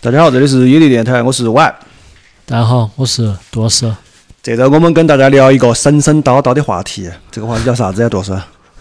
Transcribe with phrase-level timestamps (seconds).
[0.00, 1.74] 大家好，这里是野地电台，我是婉。
[2.46, 3.92] 大家好，我是杜老师。
[4.40, 8.30] 这周我们跟大家聊一个神神叨叨的话题，这个话题叫啥子呀，杜老师？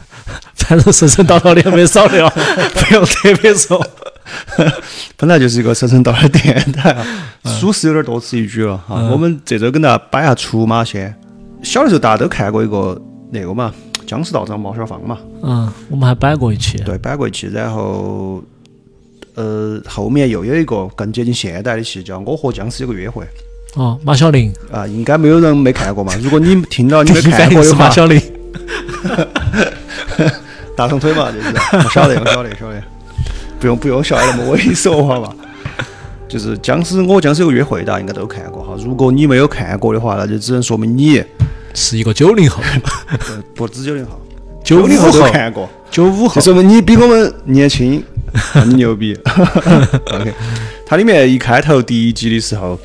[0.58, 3.84] 反正神神叨叨的也没少聊， 不用特别说。
[5.18, 7.04] 本来就是一个神神叨叨的电台啊，
[7.60, 9.02] 属实有点多此一举了哈。
[9.12, 11.16] 我们这周跟大家摆下出马仙。
[11.64, 13.74] 小的时候大家都看过一个那个嘛，
[14.06, 15.18] 《僵尸道长毛小芳》嘛。
[15.42, 16.78] 嗯，我们还摆过一期。
[16.86, 18.44] 对，摆过一期，然后
[19.38, 23.24] 呃，后面又有一个更接近现代的戏，叫《我和僵尸有个约会》。
[23.80, 26.12] 哦，马小玲啊，应该没有人没看过嘛。
[26.20, 28.20] 如果你听到你没看过的话，马小玲，
[30.76, 32.82] 大长腿嘛，就是我晓得，我晓得，晓得。
[33.60, 35.32] 不用不用笑那么猥琐话嘛。
[36.28, 38.76] 就是僵尸，我僵尸有个约会，大家应该都看过哈。
[38.84, 41.24] 如果你没有看过的话，那就只能说明你
[41.76, 42.62] 是一个九零后，
[43.54, 44.20] 不止九零后，
[44.64, 48.04] 九零后都看过，九五后，就说明你比我们年轻，
[48.68, 49.18] 你牛逼。
[49.26, 50.34] OK，
[50.86, 52.80] 它里面一开头第一集的时候。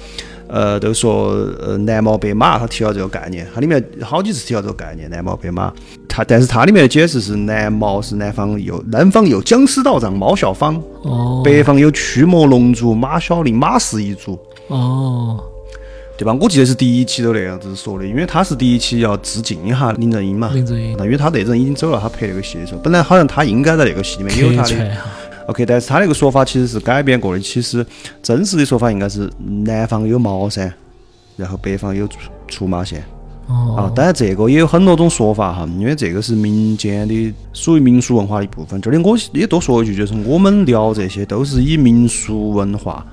[0.48, 5.72] 呃，都说呃南毛北马，他提到这个概念，它里面好几次提到这个概念，南毛北马。
[6.06, 15.42] 它但是它里面的解释是南毛是南方有南方有僵尸道长猫小芳，哦，北方有驱魔龙族马小玲马氏一族，哦，
[16.18, 16.36] 对吧？
[16.38, 24.90] 我记得是第一期都那样子说的，因为他是第一期要致敬一下林正英嘛，林正英，那因为他那阵已经走了，他拍那个戏的时候，本来好像他应该在那个戏里面有他的。
[25.52, 27.40] OK，但是他那个说法其实是改编过的。
[27.40, 27.84] 其实
[28.22, 29.30] 真实的说法应该是
[29.66, 30.72] 南方有茅山，
[31.36, 33.04] 然后北方有出出马仙。
[33.48, 33.76] 哦。
[33.76, 38.80] 啊，当然这个也有很多种说法哈，因为这个是民间的，属于民俗文化的一部分。
[38.80, 43.06] 这里我也多说一句，就是我们聊这些都是以民俗文化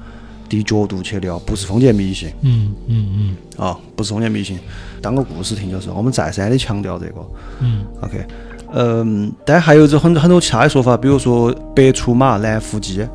[0.47, 2.29] 的角度去聊，不是封建迷信。
[2.41, 3.35] 嗯嗯嗯。
[3.57, 4.57] 啊，不是封建迷信，
[5.01, 5.89] 当个故事听就是。
[5.89, 7.15] 我们再三的强调这个。
[7.59, 7.83] 嗯。
[8.01, 8.25] OK。
[8.73, 13.07] 嗯，但还有这很很多其他的说法，比如说白出马，蓝伏鸡。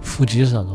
[0.00, 0.68] 伏鸡是啥子？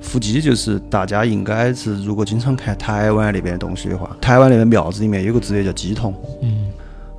[0.00, 6.14] 伏鸡就是大家应该是，如果经常看台湾那边的东西的话，台湾那边庙子里面有个职业叫鸡童。
[6.42, 6.68] 嗯。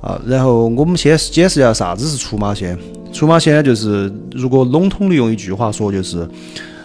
[0.00, 2.76] 啊，然后我们先解释一下啥子是出马仙。
[3.12, 6.28] 出马仙呢，就是如果笼统的用一句话说，就是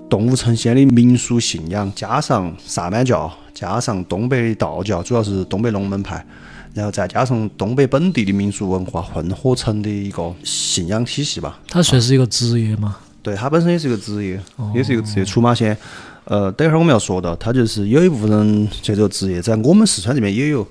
[0.07, 6.23] 动物成仙的民俗信仰，加上萨满教，加上东北的道教，主要是东北龙门派。
[6.73, 11.59] 然后再加上东北本地的民俗文化混合成的一个信仰体系吧。
[11.67, 12.97] 它算是一个职业嘛？
[13.23, 14.39] 对，它本身也是一个职业，
[14.73, 15.25] 也是一个职业。
[15.25, 15.75] 出马仙，
[16.23, 20.65] 呃，等一会儿我们要说到，它就是有一部分人这个职业，在我们四川这边也有，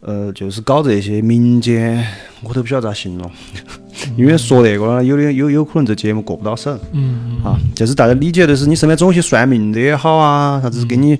[0.00, 2.02] 呃，就是搞这些民间，
[2.42, 3.30] 我都不晓得咋形容，
[4.16, 6.78] 因为说那个呢，有的有有可能这节目过不到审。
[6.92, 11.18] 嗯啊，就是大家理解的是，你身边总有些算命的也好啊，啥子给你。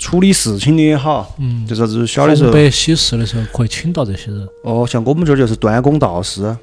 [0.00, 4.48] 处理事情的也好，嗯，就啥子小的时候，白喜事的时候可以请到这些人。
[4.64, 6.56] 哦，像我们这儿就是端公道士，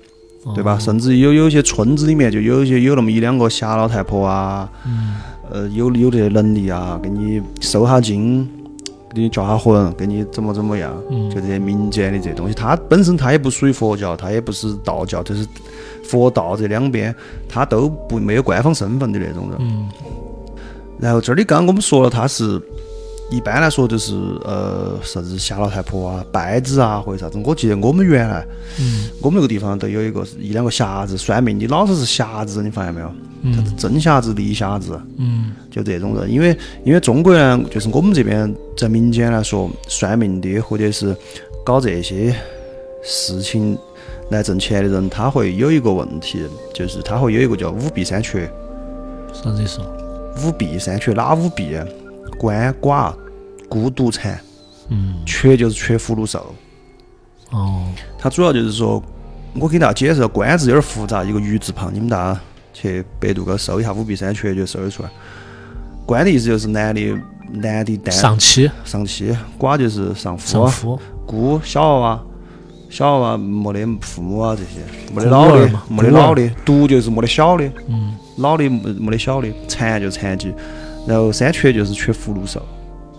[0.56, 0.80] 对吧？
[0.80, 5.16] 甚至有有些村子里面就有一些有那么一两个瞎老太婆啊，嗯，
[5.52, 8.50] 呃，有有这能力啊，给你收下经，
[9.14, 10.92] 给你叫下魂，给你怎么怎么样，
[11.30, 15.46] 就这些民间的这东西，它本身它也不属于佛教，它也不是道教，就是
[16.04, 17.14] 佛道这两边，
[17.48, 19.58] 它都不没有官方身份的那种人。
[19.59, 19.88] 嗯。
[21.00, 22.59] 然后这里刚刚我们说了，他是。
[23.29, 24.15] 一般来说就是
[24.45, 27.38] 呃啥子夏老太婆啊、拜子啊或者啥子。
[27.43, 28.45] 我记得我们原来，
[28.79, 33.11] 嗯，我们那个地方都有一个一两个瞎子算命的，老是是瞎子，你发现没有？
[33.43, 36.31] 嗯，真瞎子、立瞎子，嗯，就这种人。
[36.31, 41.15] 因为因为中国呢，就是我们这边在民间来说，算命的或者是
[41.65, 42.33] 搞这些
[43.03, 43.77] 事情
[44.31, 48.49] 来挣钱的人，他会有一个问题，就是他会有一个叫五弊三缺。
[49.33, 49.81] 啥子意思？
[50.44, 51.77] 五弊三缺哪五弊？
[52.40, 53.14] 鳏寡
[53.70, 54.40] 孤独残，
[54.90, 56.53] 嗯，缺就是缺福禄寿。
[57.52, 57.88] 哦，
[58.18, 59.02] 它主要就是说，
[59.59, 62.40] 我给大家解释，官字有点复杂，一个鱼字旁，你们大家
[62.74, 65.09] 去百度个搜一下五弊三缺就搜得出来。
[66.06, 67.18] 官的意思就是男的，
[67.52, 68.14] 男的单。
[68.14, 72.24] 上妻，上妻；寡就是上夫，上夫；孤小娃娃，
[72.90, 80.54] 小娃娃没得父母啊这些，没得老的，没得老的；独就是没得小的，嗯，老的没没得小的；残就残疾。
[81.07, 82.62] 然后三缺就是缺福禄寿，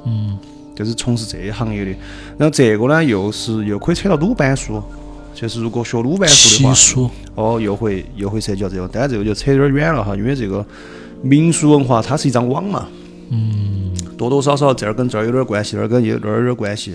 [0.05, 0.39] 嗯，
[0.77, 1.91] 就是从事这一行业的。
[2.37, 4.83] 然后这个呢，又是又可以扯到鲁班书，
[5.35, 8.87] 就是如果学鲁班书的话，哦，又会又会涉及到这个。
[8.93, 10.65] 但是这个就扯有点远了哈，因为这个
[11.23, 12.87] 民俗文化它是一张网嘛，
[13.31, 16.95] 嗯，多多少少这儿跟这儿有点关系，那儿跟那儿有点关系，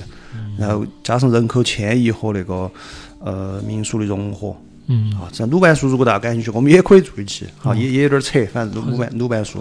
[0.58, 2.70] 然后加上人口迁移和那个
[3.20, 4.56] 呃民俗的融合，
[4.88, 9.60] 嗯，啊，这鲁班书如果大家感兴趣，我们也可以做一期，哈，也也有点扯，反正鲁鲁班鲁班书，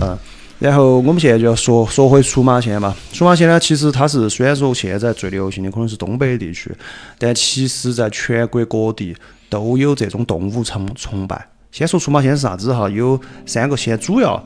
[0.00, 0.18] 很。
[0.58, 2.94] 然后我们现在就要说说回出马仙嘛。
[3.12, 6.74] 出马仙呢，其实它是虽然说现在最流行的可能是东北地区，
[7.16, 9.16] 但其实在全国各地
[9.48, 11.48] 都有这种动物崇崇拜。
[11.70, 12.88] 先说出马仙是啥子哈？
[12.88, 14.42] 有三个仙，主要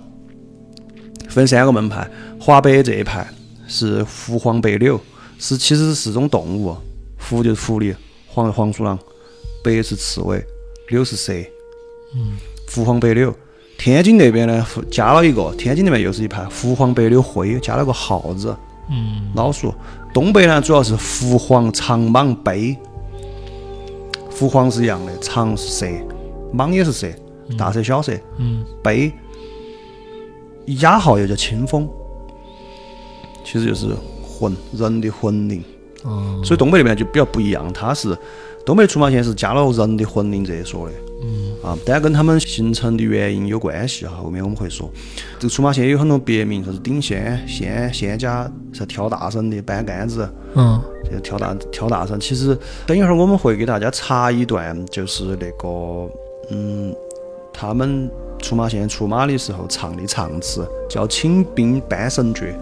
[1.28, 2.06] 分三个门派，
[2.38, 3.26] 华北这一派
[3.66, 5.00] 是狐黄白柳，
[5.38, 6.76] 是其实是四种动物，
[7.16, 7.94] 狐就是狐狸，
[8.26, 8.98] 黄黄鼠狼，
[9.64, 10.44] 白是刺猬，
[10.88, 11.32] 柳是蛇。
[12.14, 12.36] 嗯。
[12.70, 13.34] 狐黄白柳。
[13.82, 18.56] 天津那边呢，加了一个，天津那边又是一派狐黄白柳灰，加了个耗子。
[18.88, 19.28] 嗯。
[19.34, 19.74] 老鼠。
[20.14, 22.78] 东北呢，主要是狐黄长蟒背。
[24.30, 25.86] 狐黄是一样的，长是蛇，
[26.54, 27.08] 蟒也是蛇，
[27.58, 28.12] 大蛇小蛇。
[28.38, 28.64] 嗯。
[28.84, 29.12] 背。
[30.80, 31.88] 雅号又叫清风，
[33.44, 33.88] 其实就是
[34.22, 35.60] 魂，人的魂灵。
[36.04, 36.40] 哦。
[36.44, 38.16] 所以东北那边就比较不一样，它是
[38.64, 40.94] 东北出马仙是加了人的魂灵这一说的。
[41.24, 41.51] 嗯。
[41.62, 44.90] 啊，但跟他们形成的原因有关系哈，后面我们会说。
[45.38, 50.28] 这个出马仙有很多别名，啥子顶仙、仙仙家，是跳大神的、搬杆子。
[50.54, 50.80] 嗯。
[51.10, 52.56] 这跳大跳大神，其实
[52.86, 56.10] 等一会儿我们会给大家插一段，就是那个
[56.50, 56.94] 嗯，
[57.52, 58.10] 他们。
[58.42, 62.52] 出马仙出马的时候唱的唱词叫“请兵搬神诀”。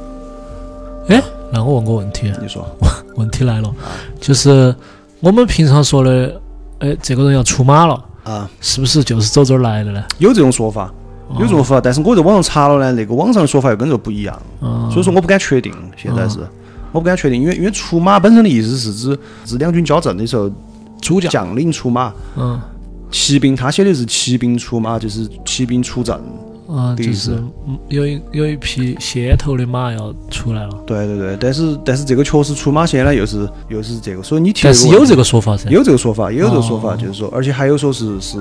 [1.09, 2.69] 哎，那我问个问题，你说，
[3.17, 3.75] 问题来了，
[4.21, 4.77] 就是
[5.21, 6.39] 我们平常说的，
[6.81, 10.03] 哎，这个人要出马了啊，是不是就是走这儿来的呢？
[10.19, 10.93] 有这种说法，
[11.35, 14.41] 有这种说法，但是我在网上查了呢，那个网上的说法又跟这个不一样，
[14.91, 15.73] 所以说我不敢确定。
[15.97, 16.39] 现在是，
[16.93, 20.51] 我不敢确定，因为因为出马本身的意思是指是两军交战的时候，
[21.01, 22.13] 主将将领出马。
[22.37, 22.61] 嗯。
[23.13, 26.17] 骑兵，他写的是骑兵出马，就是骑兵出阵。
[26.71, 27.33] 啊，就是
[27.89, 30.85] 有一有一匹先头的马要出来了。
[30.87, 38.39] 对对对，但是但是这个确实出马仙呢，又是又是这个，所以你提但是有这个说法噻，有这个说法，也有这个说法，就是说，而且还有说是是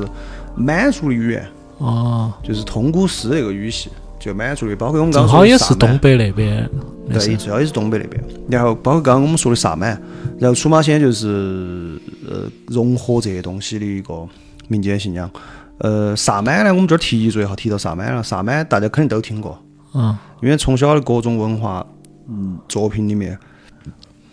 [0.55, 1.43] 满族的语言，
[1.79, 3.89] 哦，就是通古斯那个语系，
[4.19, 6.69] 就满族的，包括我们刚刚正好也是东北那边，
[7.11, 8.23] 对，主要也是东北那边。
[8.47, 9.99] 然后包括刚刚我们说的萨满，
[10.37, 11.99] 然后出马仙就是
[12.29, 14.13] 呃融合这些东西的一个。
[14.71, 15.27] 民间信仰，
[15.79, 18.21] 呃，萨满呢，我们这儿提一嘴哈，提到萨满了。
[18.21, 19.57] 萨满大家肯定都听过，
[19.93, 21.85] 嗯，因为从小的各种文化，
[22.27, 23.37] 嗯，作品里面，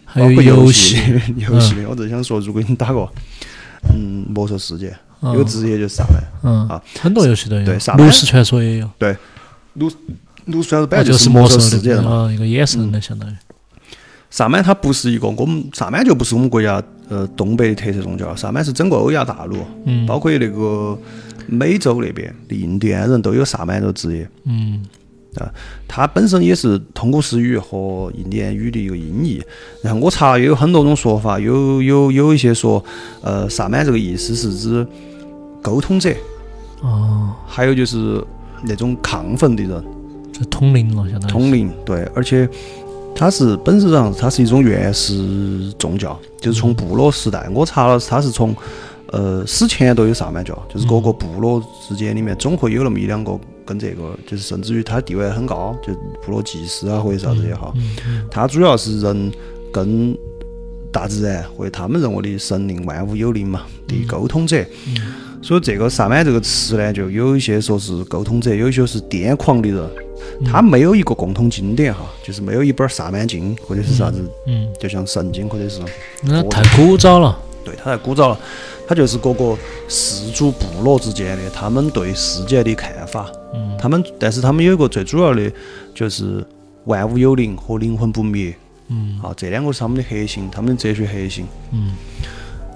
[0.04, 0.96] 还有游戏，
[1.36, 3.08] 游戏， 我就想说，如果你打过，
[3.94, 6.68] 嗯，魔兽世界，有个职业就是萨满，嗯。
[6.68, 9.16] 啊，很多游戏都有，对，炉石传说也有，对，
[9.74, 9.88] 炉
[10.46, 13.34] 炉石传说本来就是魔兽世界的嘛，一个衍生的相当于。
[14.28, 20.98] 萨满它不是一个，我们萨满就不是我们国家呃东北的特色宗教，萨满是整个欧亚大陆，嗯，包括那个
[21.46, 24.82] 美洲那边的印第安人都有萨满这个职业，嗯，
[25.36, 25.52] 啊，
[25.86, 29.42] 它本身也是通古斯语和印第安语的一个音译。
[29.82, 32.84] 然后我查也有很多种说法，有有有一些说，
[33.22, 34.86] 呃，萨满这个意思是指
[35.62, 36.12] 沟通者，
[36.82, 38.22] 哦，还有就是
[38.64, 39.84] 那种亢奋的人，
[40.32, 42.48] 就通灵了，相当于通灵，对，而且。
[43.16, 48.54] 它是本质上，它是一种原始宗教，就是从部落时代，我查了，它是从
[49.06, 57.74] 呃史前都有萨满教，就是各个部落之间里面总会有那么一两个跟这个，就是甚至于它地位很高，就部落祭司啊或者啥子也好，
[58.30, 59.32] 它主要是人
[59.72, 60.14] 跟
[60.92, 64.62] 大自然或者他们认为的神灵、万物有灵嘛的沟通者，
[65.42, 69.90] 所以这个萨满这个词呢，就有一些说是沟通者，有一些是癫狂的人。
[70.44, 75.80] 他没有一个共同经典哈，就是没有一本萨满经或者是啥子，嗯，就像圣经或者是，
[76.22, 77.38] 那太古早了。
[77.64, 78.38] 对，它太古早了，
[78.88, 79.56] 它就是各个
[79.88, 83.30] 氏族部落之间的他们对世界的看法。
[83.54, 85.50] 嗯，他们但是他们有一个最主要的，
[85.94, 86.44] 就是
[86.84, 88.54] 万物有灵和灵魂不灭。
[88.88, 91.46] 嗯，啊，这两个是他们的核心，他们的哲学核心。
[91.72, 91.92] 嗯，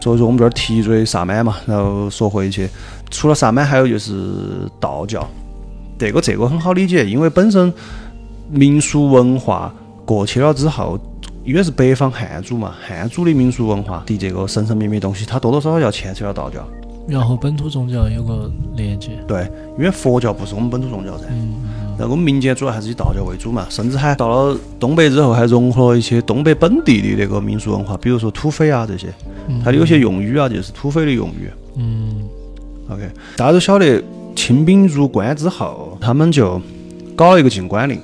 [0.01, 2.69] 所以说我们这儿提一嘴萨满嘛，然后说回去，
[3.11, 5.29] 除了萨满，还有就是道教。
[5.99, 7.71] 这个这个很好理解，因为本身
[8.51, 9.71] 民俗文化
[10.07, 10.99] 过去了之后，
[11.45, 16.67] 因为是北方汉族嘛，汉族的民俗文化的这个神神秘秘东西，它多多少少要牵扯到道教，
[17.07, 19.11] 然后本土宗教有个连接。
[19.29, 19.43] 对，
[19.79, 21.53] 因为佛教不是我们本土宗教噻，嗯，
[22.01, 29.13] 然后我们民间主要还是以道教为主嘛，甚至还到了东北之后，还融合了一些东北本地的那个民俗文化，比如说土匪啊这些，
[29.63, 31.51] 它的有些用语啊就是土匪的用语。
[31.77, 32.27] 嗯
[32.89, 34.03] ，OK，大家都晓得。
[34.37, 36.59] 清兵入关之后，他们就
[37.15, 38.01] 搞了一个禁关令，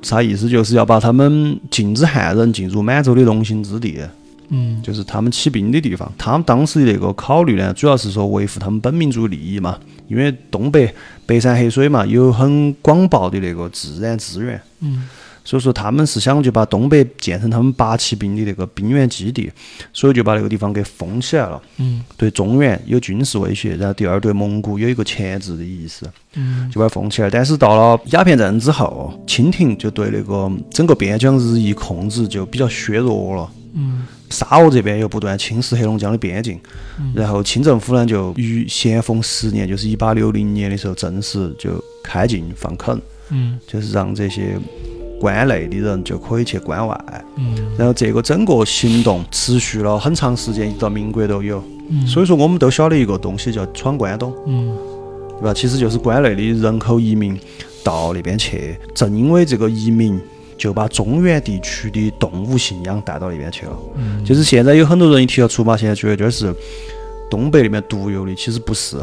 [0.00, 0.48] 啥意思？
[0.48, 3.98] 就是要把他们禁止汉人进入满洲的龙兴之地，
[4.48, 6.10] 嗯，就是他们起兵的地方。
[6.16, 10.92] 他们当时的那个考虑呢，主要是说维护他们本民族利益嘛，因为东北
[11.24, 15.08] 北山黑水嘛，有很广袤的那个自然资源，嗯。
[15.48, 19.48] 所以说他们是想就把东北建成他们八旗兵的那个兵源基地，
[19.92, 21.62] 所以就把那个地方给封起来了。
[21.76, 27.30] 嗯，对中原有军事威胁，然后第二对蒙古有一个钳制的意思，嗯，就把它封起来。
[27.30, 33.48] 但是到了鸦片战争之后，清廷就对那个整个边疆日益控制就比较削弱了。
[33.74, 36.58] 嗯，沙俄这边又不断侵蚀黑龙江的边境，
[37.14, 43.00] 然后清政府呢就于咸丰十年，就是一八六零年的时候正式就开禁放垦。
[43.30, 44.56] 嗯就是让这些
[45.20, 47.24] 关内的人就可以去关外。
[47.36, 51.62] 嗯然后这个整个行动持续了很长时间，一直到民国都有。
[51.88, 54.76] 嗯，所以说，我们都晓得一个东西叫闯关东，嗯
[55.38, 55.54] 对吧？
[55.54, 57.38] 其实就是关内的人口移民
[57.84, 60.20] 到那边去，正因为这个移民，
[60.56, 63.72] 就把中原地区的动物信仰带到那边去了。
[63.96, 66.54] 嗯，就是现在有很多人一提到出马仙，觉得这是
[67.30, 68.96] 东北那边独有的，其实不是，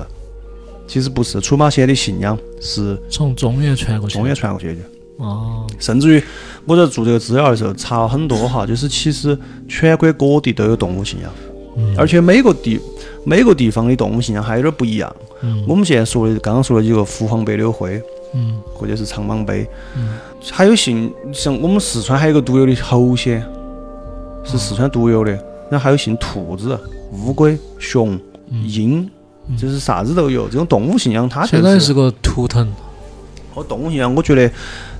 [0.87, 1.39] 其实不是。
[1.39, 4.81] 出马仙的信仰是从中原传过去，中原传过去的。
[5.17, 6.23] 哦，甚至于
[6.65, 11.31] 我在做这个资料的时候查了很多哈，就是其实全国各地都有动物信仰，
[11.77, 12.79] 嗯而且每个地
[13.23, 15.15] 每个地方的动物信仰还有点不一样。
[15.43, 18.01] 嗯我们现在说的刚刚说的几个伏黄白柳灰，
[18.33, 18.59] 嗯。
[18.73, 20.09] 或者是长蟒杯，嗯。
[20.51, 23.41] 还有姓像我们四川还有个独有的猴仙，
[24.43, 25.31] 是四川独有的，
[25.69, 26.77] 然后还有姓兔子、
[27.11, 28.19] 乌龟、熊、
[28.51, 29.09] 鹰，
[29.57, 30.47] 就是啥子都有。
[30.49, 32.69] 这种动物信仰它就相当于是个图腾，
[33.53, 34.51] 哦，动物信仰，我觉得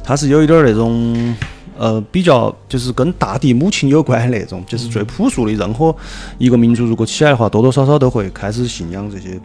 [0.04, 1.36] 它是有一点儿那种，
[1.78, 5.54] 呃，比较就是跟大地母亲有关的那种，就是最朴素的。
[5.54, 5.94] 任何
[6.38, 9.40] 一个民族如果起来的话，多多少少都会开始信仰这些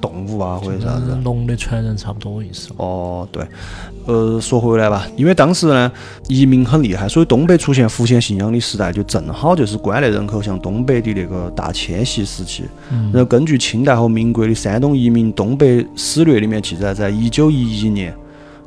[0.00, 1.24] 动物啊，或者啥子跟。
[1.24, 2.68] 龙的传人差不多意思。
[2.76, 3.46] 哦，对，
[4.06, 5.90] 呃，说回来吧，因为当时呢
[6.28, 12.64] 移民很厉害，所以东北出现伏羲信仰的时代，就正好就是关内人口向东北的那个大迁徙时期。
[12.90, 18.14] 嗯然后根据清代和民国的山东移民东北史略里面记载，在一九一一年，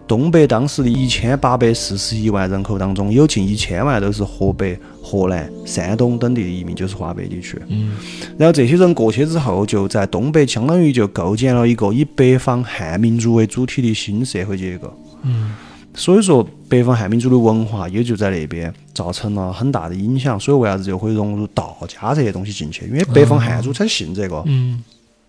[0.08, 7.60] 东北当时的一千八百四十一万人口当中，有近一千万都是河北、河南、山东等地的移民，就是华北地区。
[7.68, 7.98] 嗯
[8.38, 14.92] 然后这些人过去之后，就在东北相当于就构建了一个以北方汉民族为主体的新社会结构。
[15.24, 15.54] 嗯
[15.94, 20.40] 所以说，北方汉民族的文化也就在那边造成了很大的影响。
[20.40, 22.86] 所以为啥子就会融入道家这些东西进去？
[22.86, 24.42] 因为北方汉族才信这个。
[24.46, 24.84] 嗯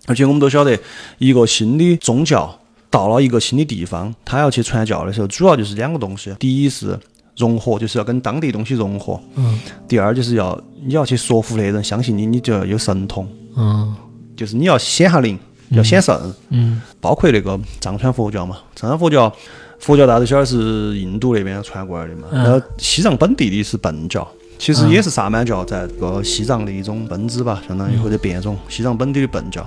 [0.06, 0.78] 而且我们都晓得，
[1.18, 2.58] 一个新的宗教
[2.90, 6.98] 到了一个新的地方，他要去传教的时候，主要就是两个东西：第一是
[7.36, 9.58] 融合，就是要跟当地东西融合；嗯。
[9.86, 13.94] 第二就是要你要去说服那人相信你，你就要有神通，嗯。
[14.36, 15.38] 就是你要显下灵，
[15.70, 16.34] 要显圣。
[16.50, 16.80] 嗯。
[17.00, 19.32] 包括那个藏传佛教嘛，藏传佛教，
[19.78, 22.42] 佛教大家都晓得是印度那边传过来的嘛，嗯。
[22.42, 24.26] 然后西藏本地的是苯教。
[24.58, 29.64] 其实也是萨满教在这个西藏的一种分支吧，相当于或者变种，西藏本地的苯教。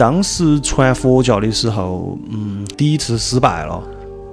[0.00, 3.82] 当时传佛教的时候，嗯，第一次失败了，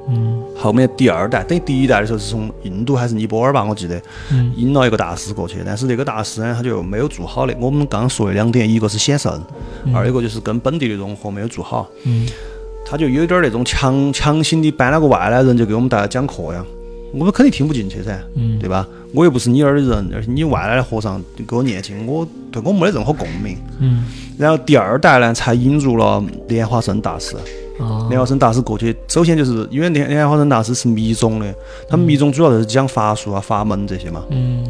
[0.07, 0.41] 嗯。
[0.55, 4.01] 后面第二代，等于第一代的时候是从印度还是尼泊尔吧，我记得。
[4.31, 4.49] 嗯。
[4.55, 7.53] 引了一个大师过去，但是那个大师呢，他就没有做好的。
[7.59, 9.43] 我们刚刚说的两点，一个是显圣，
[9.93, 11.85] 二一个就是跟本地的融合没有做好。
[12.05, 12.25] 嗯。
[12.85, 16.63] 他就有点儿那种强强行的搬了个外来人就给我们大家讲课呀，
[17.13, 18.87] 我们肯定听不进去噻，嗯对吧？
[19.13, 23.57] 我又不是你那儿的人，而且你外来的和尚给我念经，我对我没得任何共鸣。
[23.79, 24.05] 嗯
[24.37, 27.35] 然后第二代呢，才引入了莲花生大师。
[27.79, 31.53] 啊莲花生大师过去，首先就是因为莲莲花生大师是密宗的，
[31.87, 34.65] 他们密宗主要就是讲法术啊、法门这些嘛，嗯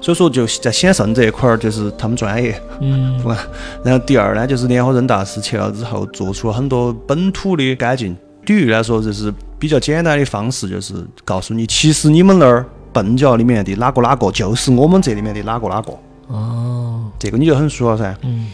[0.00, 2.54] 所以说就在显圣这一块儿就是他们专业。
[2.80, 3.18] 嗯
[3.82, 8.16] 然后第二呢，就是莲花生大师去了之后，做出了很多本土的改进。
[8.48, 12.64] 比喻来说，就是比较简单的方式，就是告诉你，其实你们那儿
[12.94, 15.92] 笨教里面的哪个哪个，就是我们这里面的哪个哪个。
[16.28, 18.46] 哦这个你就很熟了噻，嗯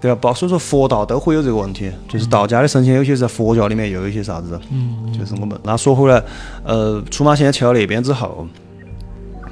[0.00, 0.18] 对吧？
[0.20, 5.56] 包所以说佛道都会有这个问题，就是道家的神仙有些在佛教里面又有一些啥子，嗯就是我们。
[5.62, 6.20] 那说回来，
[6.64, 8.46] 呃，出马仙去了那边之后，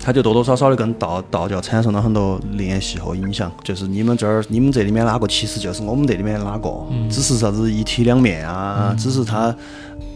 [0.04, 3.50] 他就多多少少的跟道道教产生了很多联系和影响。
[3.62, 6.70] 就是你们这儿，你们这里面哪个，其实就是我们这里面哪个，
[7.08, 9.54] 只是啥子一体两面啊，只是它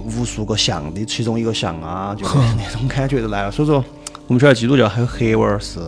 [0.05, 3.51] 无数个像的其中一个像啊， 就是那种感觉就来了。
[3.51, 3.83] 所以说，
[4.27, 5.81] 我们晓得基督教还有黑娃儿是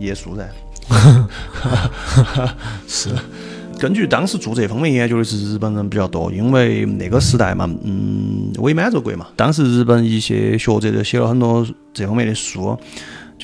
[0.00, 0.48] 耶稣噻。
[2.88, 3.10] 是
[3.78, 12.76] 根据当时做这方面研究的是日本人比较多，因为那个时代嘛，嗯，伪满洲国嘛，当时日本一些学者就写了很多这方面的书，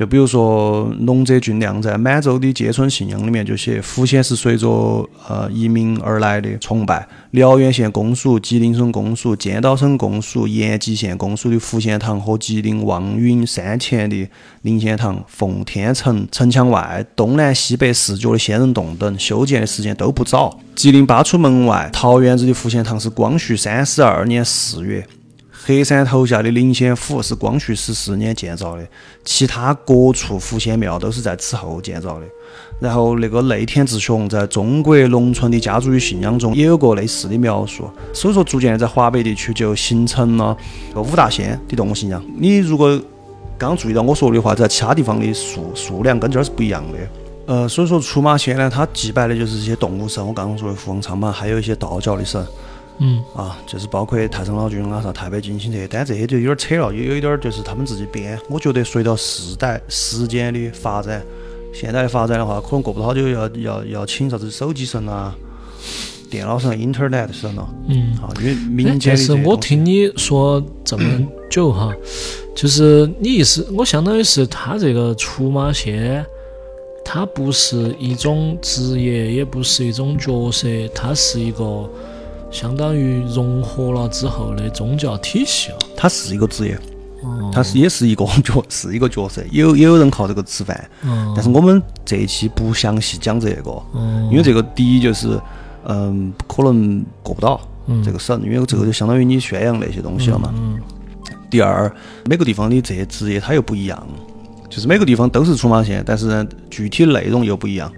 [0.00, 4.66] 就比如说龙泽俊亮在《满洲的街村信仰》里面就写，伏羲是随着
[5.28, 14.26] 呃移民而来的崇拜，辽源县公署、吉林省公署、剑岛省公署、延吉县公署的福贤堂和吉林望云山前的
[14.62, 20.59] 灵仙堂、奉天城城墙外东南西北四角的仙人洞等修建的时间都不早。
[20.75, 25.07] 吉林八出门外桃园子的福贤堂是光绪三十二年四月。
[25.70, 28.84] 黑山头下的灵仙府是光绪十四年建造的，
[29.24, 32.26] 其他各处福仙庙都是在此后建造的。
[32.80, 40.56] 然后那个内田志雄在中国农村的家族与信仰中也有过类似的描述，所以说逐渐在华北地区就形成了
[40.96, 42.20] 五大仙的动物信仰。
[42.36, 43.00] 你如果
[43.56, 46.98] 刚注意到我说的话，在其他地方的数数量跟这儿是不一样的。
[47.46, 52.44] 呃，所以说出马仙呢，它祭拜的就是这些动物神，我刚刚说的凤凰苍马，还有一些道教的神。
[53.00, 58.38] 嗯啊，就是包括太上老君啊、啥太白金星这些，但这些就有点扯了，有有一点儿就是他们自己编。
[58.49, 61.23] 我觉得随着时代时间的发展，
[61.73, 65.35] 现在的发展的话，可能过不好久要要要请啥子手机神啊、
[66.30, 68.12] 电脑上、Internet 神了嗯。
[68.21, 71.04] 啊，因为哎民间但是我听你说这么
[71.50, 71.90] 久哈，
[72.54, 76.23] 就是你意思，我相当于是他这个出马仙，
[77.02, 81.88] 他不是一种职业，也不是一种角色，他是一个
[82.50, 85.78] 相当于融合了之后的宗教体系了。
[85.97, 86.78] 它是一个职业，
[87.23, 90.90] 哦，它是也是一个角，是一个角色，有也有人靠这个吃饭。
[91.02, 95.40] 嗯但是我们这一期不详细讲这个，嗯因为这个第一就是，
[95.85, 100.52] 嗯，可能过不到嗯这个省，因为这个就相当于你宣扬那些东西了嘛。
[100.57, 100.78] 嗯
[101.49, 101.92] 第二，
[102.26, 104.07] 每个地方的这些职业它又不一样，
[104.69, 107.90] 就是每个地方都是出马仙，但是呢，具体内容又不一样。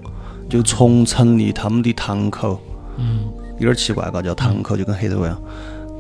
[0.49, 2.61] 就从成立他们的堂口，
[2.99, 3.21] 嗯
[3.62, 5.40] 有点奇怪嘎，叫堂口就跟黑头一样。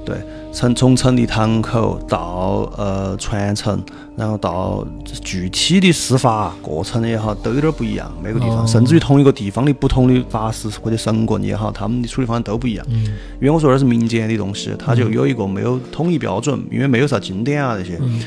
[0.04, 0.16] 对，
[0.52, 3.80] 从从成立堂口到呃传承，
[4.16, 4.84] 然后到
[5.22, 8.12] 具体的施法过程也好，都有点不一样。
[8.20, 12.84] 每个地方，哦甚至于同一个地方的不同的法师或者神棍也好，他们的处理方案都不一样。
[12.90, 13.04] 嗯
[13.40, 17.96] 因为我说的是民间的东西，它就有一个没有统一标准，因为没有啥经典啊这些。
[18.00, 18.20] 嗯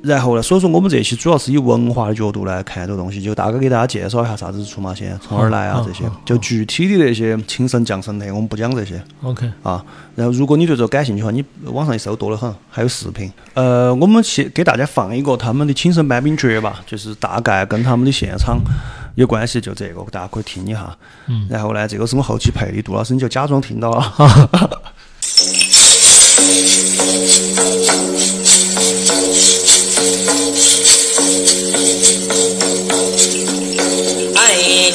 [0.00, 6.04] 然后呢，所以说我们这期主要是以文化的角度来看这个东西，就大概给大家介绍一下啥子是出马仙，从哪儿来啊这些。
[6.24, 9.02] 就具体的那些请神降神的，我们不讲这些。
[9.22, 9.84] ，OK，啊。
[10.14, 13.30] 然后，如果你对这个感兴趣的话，你网上一搜多得很，还有视频。
[13.54, 18.58] 呃，我们先给大家放一个他们的请神搬兵诀吧，就是大概跟他们的现场
[19.16, 20.96] 有关系，就这个大家可以听一下。
[21.26, 24.14] 嗯然后呢，这个是我后期配的，杜老师你就假装听到了。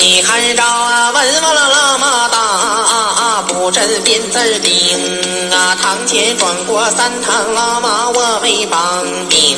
[0.05, 4.69] 你看着啊，文王的喇嘛大，不真辫子顶
[5.49, 9.57] 啊，堂前转过三堂喇嘛，我没帮兵。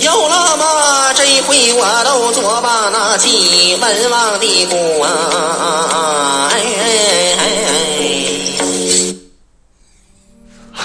[0.00, 6.50] 有了嘛这回我都做把那祭文王的鼓啊！
[6.52, 6.84] 哎哎
[7.38, 8.55] 哎哎！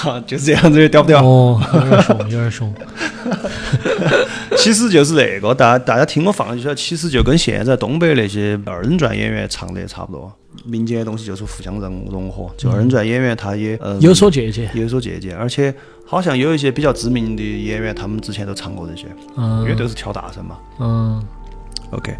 [0.02, 1.24] 哈， 就是这样子，屌不屌？
[1.24, 2.74] 哦，有点凶，有点凶。
[4.56, 10.30] 其实就是那个，大家大家听我放就晓得，其实就跟现在东北那些二人转演员唱的差不多。
[10.64, 14.70] 民间的东西就是互相融融合，就二人转演员他也呃有所借鉴。
[14.74, 15.74] 有所借鉴，而且
[16.06, 20.58] 好像有一些比较知名的演员，他们之前都唱过这些，因为嗯都是跳大神嘛。
[20.78, 21.22] 嗯
[21.90, 22.14] OK，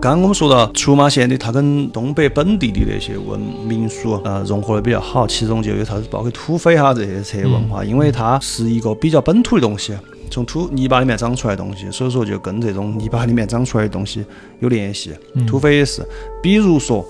[0.00, 9.92] 刚刚我们说到出马县的，它跟东北本地的那些文民俗呃融合的比较好，其中就有啥子包括土匪哈这些这些文化，因为它是一个比较本土的东西，
[10.30, 14.24] 从土泥巴里面长出来的东西，所以说就跟这种泥巴里面长出来的东西
[14.60, 15.10] 有联系。
[15.48, 16.06] 土匪也是，
[16.40, 17.04] 比如说。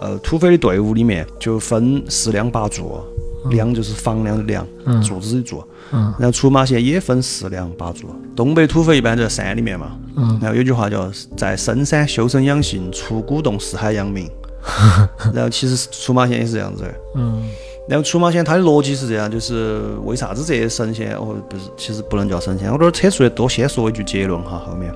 [0.00, 3.00] 呃，土匪的队伍里面就分四两八柱，
[3.50, 5.62] 梁就是房梁的梁，嗯柱子的柱。
[5.92, 8.08] 嗯然后出马仙也分四梁八柱。
[8.34, 9.96] 东北土匪一般就在山里面嘛。
[10.16, 14.28] 嗯然后有句话叫“在深山修身养性，出古洞四海扬名
[15.34, 16.94] ”。然后其实出马仙也是这样子的。
[17.16, 17.44] 嗯
[17.86, 24.90] 然后出马仙它的逻辑是这样，就是为啥子这些神仙哦不是，其实不能叫神仙，我这儿扯出来多先说一句结论哈，后面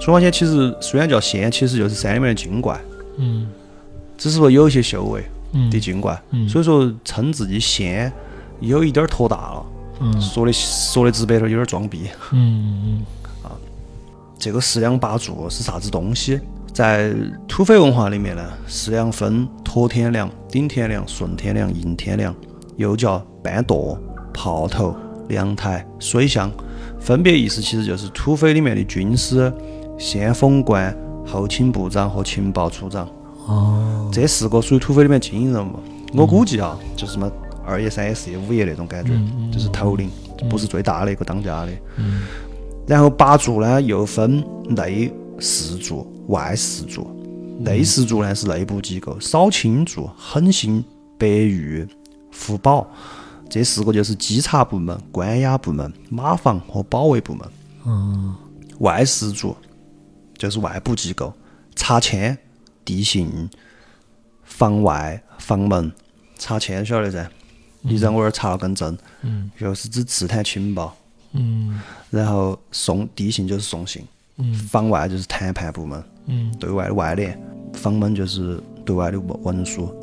[0.00, 2.80] 出马仙其实虽然叫仙，其实就是山里面的精怪，
[3.16, 3.48] 嗯
[4.16, 5.39] 只是说有一些修为嗯
[5.70, 8.12] 的精怪，嗯所以说称自己仙
[8.60, 9.66] 有一点儿托大了，
[10.00, 12.08] 嗯说的说的直白点儿有点儿装逼。
[12.32, 13.06] 嗯嗯
[13.42, 13.52] 啊
[14.38, 16.40] 这个四梁八柱是啥子东西？
[16.72, 17.12] 在
[17.48, 22.34] 土匪文化里面呢，四梁分托天梁、顶天梁、顺天梁、应天梁，
[22.76, 23.98] 又叫班舵、
[24.32, 24.96] 炮头、
[25.28, 26.50] 凉台、水箱，
[27.00, 29.52] 分别意思其实就是土匪里面的军师、
[29.98, 33.06] 先锋官、后勤部长和情报处长。
[33.46, 35.78] 哦这四个属于土匪里面精英人物。
[36.12, 37.30] 我估计啊，就是什么
[37.64, 39.12] 二爷、三爷、四爷、五爷那种感觉，
[39.52, 40.10] 就是头领，
[40.48, 41.72] 不是最大的一个当家的。
[41.96, 42.22] 嗯
[42.86, 47.08] 然后八柱呢又分内四柱、外四柱。
[47.60, 50.82] 内四柱呢是内部机构，少卿柱、狠心、
[51.16, 51.86] 白玉、
[52.32, 52.88] 福宝
[53.48, 57.48] 这四个就是稽查部门、关押部门、马房和保卫部门。
[57.86, 58.34] 嗯
[58.78, 59.54] 外事柱
[60.36, 61.32] 就是外部机构，
[61.76, 62.36] 查签、
[62.84, 63.48] 地信、
[64.60, 65.90] 房外、房门。
[66.38, 67.26] 查签晓得噻？
[67.80, 70.94] 你在我这儿查了根针，嗯就是指刺探情报。
[71.32, 74.02] 嗯然后送地信就是送信，
[74.36, 77.40] 嗯房外就是谈判部门，嗯对外的外联，
[77.72, 79.94] 房门就是对外的文文书。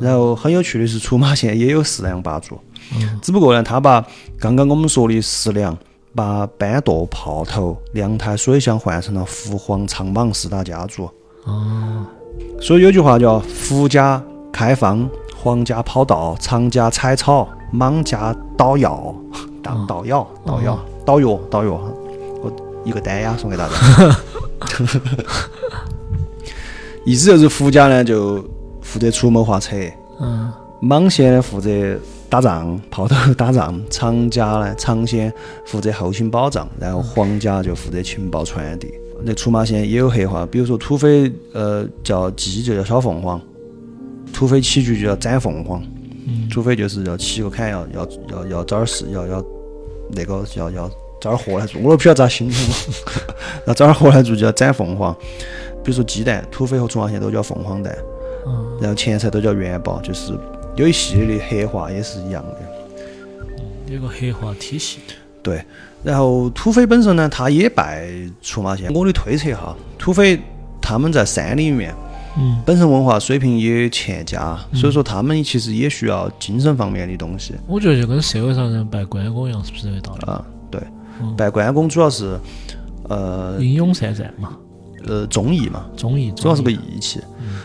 [0.00, 2.58] 然后很有趣的是，出马县也有四梁八柱，
[2.96, 4.04] 嗯只不过呢，他把
[4.40, 5.78] 刚刚我们说的四梁，
[6.16, 11.08] 把班舵、炮头、凉台、水箱换成了福黄、苍莽四大家族。
[11.44, 12.06] 哦
[12.60, 19.14] 所以有句话叫“福家开放，皇家跑道，长家采草，莽家捣药，
[19.62, 21.80] 捣 捣药，捣药，捣药，捣药。
[22.42, 22.52] 我
[22.84, 23.74] 一个单押送给大家。
[27.04, 28.44] 意思就是夫家呢就
[28.82, 29.74] 负责出谋划策，
[30.20, 35.32] 嗯莽先呢负责打仗，炮头打仗；长家呢长先
[35.64, 38.92] 负责后勤保障，然后皇家就负责情报传递。
[39.24, 43.40] 那出马仙也有黑话，比如说土匪呃叫鸡就叫小凤凰，
[44.32, 45.82] 土匪起居就叫斩凤凰，
[46.50, 49.44] 土匪就是要起个坎要要要要找点事要要
[50.12, 52.58] 那个要要找点活来做，我都不晓得咋形容，
[53.66, 55.14] 要找点活来做就叫斩凤凰。
[55.82, 57.96] 比如说鸡蛋，土匪和出马仙都叫凤凰蛋。
[58.46, 60.32] 嗯然后钱财都叫元宝，就是
[60.74, 62.58] 有一系列的黑话也是一样的。
[63.86, 65.00] 有个黑化体系。
[65.42, 65.62] 对，
[66.02, 68.08] 然后土匪本身呢，他也拜
[68.40, 68.92] 出马仙。
[68.92, 70.40] 我的推测哈，土匪
[70.80, 71.94] 他们在山里面
[72.38, 80.26] 嗯本身文化水平也欠佳，所以说他们其实也需要精神方面的东西我觉得就跟社会上人拜关公一样，是不是这个道理？
[80.26, 80.44] 啊。
[80.70, 80.80] 对
[81.20, 82.38] 嗯，拜关公主要是
[83.08, 84.56] 呃英勇善战嘛，
[85.06, 87.20] 呃忠义嘛，忠义主要是个忠义义气。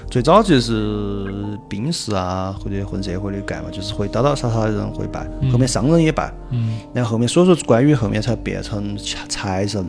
[0.10, 1.26] 最早就是
[1.68, 6.32] 兵士啊，或者混社会的干嘛，就是会打打杀杀的人会拜，后面商人也拜。
[6.52, 9.86] 嗯然后后面，所以说关羽后面才变成财神，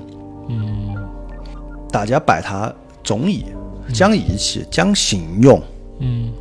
[0.49, 0.95] 嗯
[1.93, 2.73] 大家拜他
[3.05, 3.45] 忠义，
[3.93, 5.63] 讲义气，讲信用，
[6.01, 6.33] 嗯，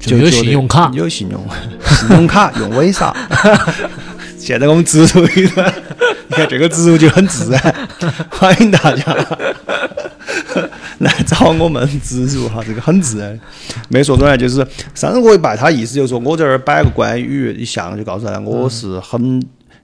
[0.00, 0.90] 就有信用卡。
[0.94, 1.40] 有信用，
[1.84, 3.14] 信用卡用为啥？
[4.38, 5.72] 现在我们植入一段，
[6.28, 7.74] 你看这个植入就很自然，
[8.30, 9.14] 欢迎大家
[10.98, 13.38] 来找我们资助哈，这个很自然。
[13.88, 19.42] 没说出来就是商人我一拜他，意思就是说我这儿摆个关羽一像，就告诉他我是很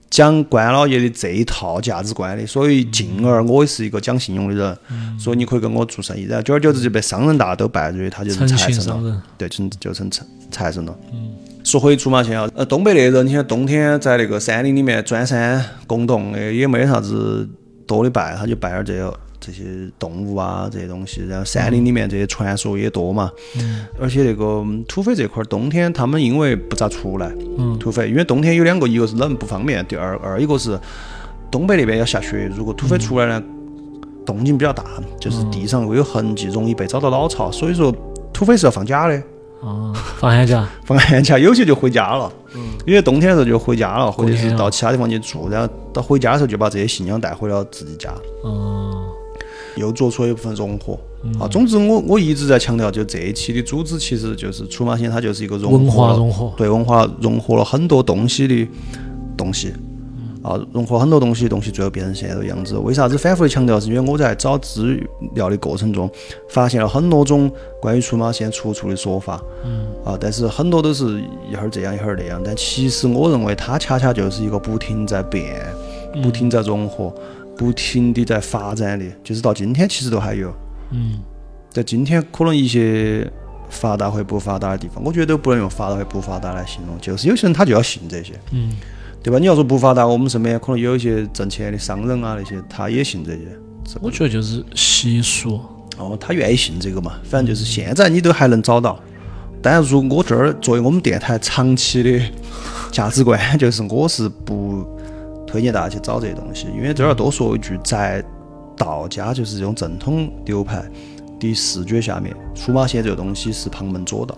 [0.09, 4.77] 讲关老爷的这一套价值观的，所以进而我也是一个讲信用的人，
[5.19, 6.23] 所以你可以跟我做生意。
[6.23, 10.95] 然后久而久之就被商人大都拜为他就是财神了，对，成就成财财神了。
[11.63, 17.47] 说回出马仙啊，呃，东北那人，你看冬天在那个山林里面钻山拱洞，的，也没得啥子
[17.85, 19.63] 多的拜，他就拜点儿这个这些
[19.99, 21.25] 动物啊这些东西。
[21.27, 23.85] 然后山林里面这些传说也多嘛，嗯。
[23.99, 27.77] 而且那个嗯土匪这块儿，冬天他们因为不咋出来，嗯。
[27.77, 30.79] 土匪因为冬天有两个，一个是冷不方便，第二二一个是
[31.49, 33.43] 东北那边要下雪，如果土匪出来呢，
[34.25, 34.85] 动静比较大，
[35.19, 37.93] 就是地上会有痕迹，容易被找到老巢，所以说
[38.31, 39.21] 土匪是要放假的。
[39.61, 42.61] 哦，放寒假， 放寒假，有些就回家了，嗯。
[42.83, 48.11] 因为冬天的时候就回家了，或者是到其他地方去住，然后到回家的时候就把这些信仰带回了自己家，
[48.43, 49.00] 嗯
[49.75, 50.97] 又做出了一部分融合。
[51.39, 58.67] 啊，总之我我一直在强调，就这一期的主旨其实就是出马仙，它就是一个融文化融合，对文化融合了很多东西的
[59.37, 59.73] 东西。
[60.43, 62.75] 啊，融合很多东西的，东西最后变成现在的样子。
[62.75, 63.79] 为啥子反复的强调？
[63.79, 64.99] 是因为我在找资
[65.35, 66.09] 料的过程中，
[66.49, 67.47] 发现了很多种
[67.79, 69.39] 关于出马仙出处的说法。
[69.63, 69.85] 嗯。
[70.03, 75.63] 啊，但是很多都是一会儿这样一会儿那样，但其实我认为它恰恰就是一个不停在变、
[76.23, 77.13] 不停在融合、
[77.61, 80.51] 不停的在发展的，就是到今天其实都还有。
[80.89, 81.19] 嗯
[81.69, 83.31] 在今天可能一些
[83.69, 88.71] 发达或不发达的地方，我觉得都不能用发达或不发达来形容，就是有些人他就要信这些，嗯
[89.21, 89.37] 对吧？
[89.37, 93.41] 你要说不发达，我们身边可能有一些挣钱的商人啊那些，他也信这些。
[94.01, 95.59] 我觉得就是习俗，
[95.99, 98.99] 哦，他愿意信这个嘛，反正就是现在你都还能找到。
[99.61, 102.19] 但是如果我这儿作为我们电台长期的
[102.91, 104.83] 价值观， 就是我是不
[105.51, 108.23] 推荐大家去找这些东西，因为这儿要多说一句，在
[108.77, 110.81] 道家就是这种正统流派
[111.39, 114.37] 的视觉下面，出马仙这个东西是旁门左道。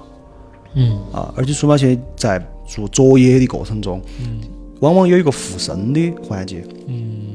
[0.73, 0.99] 嗯。
[1.11, 4.01] 啊，而且出马仙在做作业的过程中，
[4.79, 6.65] 往往有一个附身的环节。
[6.87, 7.33] 嗯。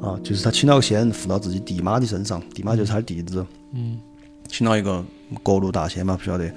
[0.00, 3.98] 啊，就是他请了个仙人附到自己弟妈的身上，弟妈就是他的弟子，嗯。
[4.48, 5.04] 请了一个
[5.42, 6.50] 各路大仙嘛，不晓得，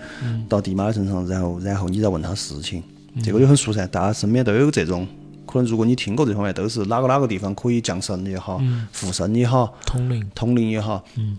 [0.48, 2.82] 到弟妈的身上，然后然后你再问他事情，
[3.24, 5.08] 这个就很熟噻，大家身边都有这种，
[5.50, 11.38] 可能如果你听过这方面，都是哪个哪个地方可以降神也好，附身也好，通灵，通灵也好，嗯。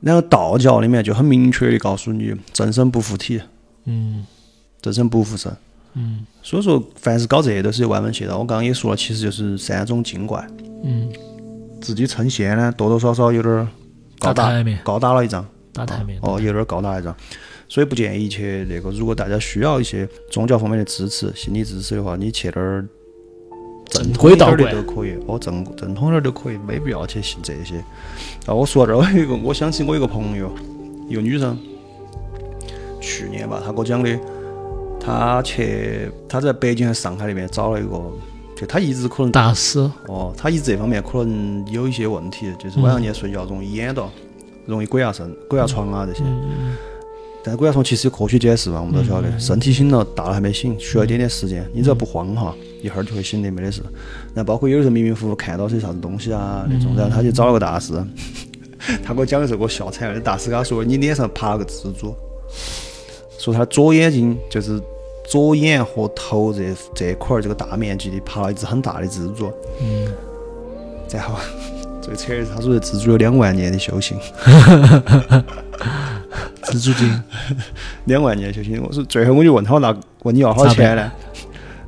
[0.00, 3.40] 然后道教里面就很明确的告诉你，正身不附体，
[3.84, 4.24] 嗯。
[4.80, 5.54] 真身不附身。
[5.94, 6.26] 嗯。
[6.42, 8.38] 所以说，凡是搞这些都是有歪门邪道。
[8.38, 10.44] 我刚刚也说了，其实就是三种精怪，
[10.82, 11.12] 嗯，
[11.80, 13.68] 自己称仙呢，多多少少有点儿
[14.18, 14.32] 高
[14.64, 15.46] 面，高打了一张。
[15.74, 17.16] 打台面，哦，有点儿高大一张，
[17.66, 18.90] 所以不建议去那个。
[18.90, 22.86] 如果大家需要一些宗教方面的支持、心理支持的话，你去点儿
[23.92, 27.76] 正规道观都可以，哦，正正统点儿都可以，没必要去信这些。
[28.46, 30.50] 啊，我说到这儿，我有一个，我想起我一个朋友，
[31.08, 31.58] 一个女生，
[33.00, 34.18] 去年吧，她给我讲的，
[34.98, 38.00] 她去她在北京和上海那边找了一个，
[38.56, 39.78] 就她一直可能大师，
[40.08, 44.10] 哦，她一直这方面可能有一些问题，就是晚上间睡觉容易眼到，
[44.64, 46.22] 容易鬼压身、鬼压床啊这些。
[47.44, 51.68] 但是鬼压床其实有科学解释嘛，我们都晓得，身体醒了，大脑还没醒，需要一点点时间。
[51.72, 53.82] 你只要不慌哈，一会儿就会醒的，没得事。
[54.34, 57.94] 然后包括有的时候迷迷糊糊看到些啥子东西啊那种，然后他就找了个大师，
[59.04, 60.14] 他给我讲的时候给我笑惨了。
[60.14, 62.14] 那大师跟他说：“你脸上爬了个蜘蛛，
[63.38, 64.80] 说他左眼睛就是
[65.28, 69.52] 左眼和头这这块儿这个大面积的爬了一只很大的蜘蛛。”
[69.82, 70.06] 嗯，
[71.10, 71.36] 然后
[72.00, 74.16] 最扯的是，他说这蜘蛛有两万年的修行，
[76.64, 77.22] 蜘蛛精，
[78.06, 78.82] 两万年修行。
[78.82, 81.10] 我说最后我就问他那问你要好少钱呢？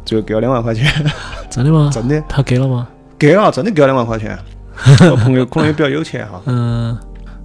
[0.05, 0.87] 最后给了两万块钱，
[1.49, 1.91] 真的吗？
[1.93, 2.87] 真的他给了吗？
[3.19, 4.39] 给了，真的给了两万块钱。
[5.11, 6.43] 我朋友可能也比较有钱哈。
[6.47, 6.97] 嗯，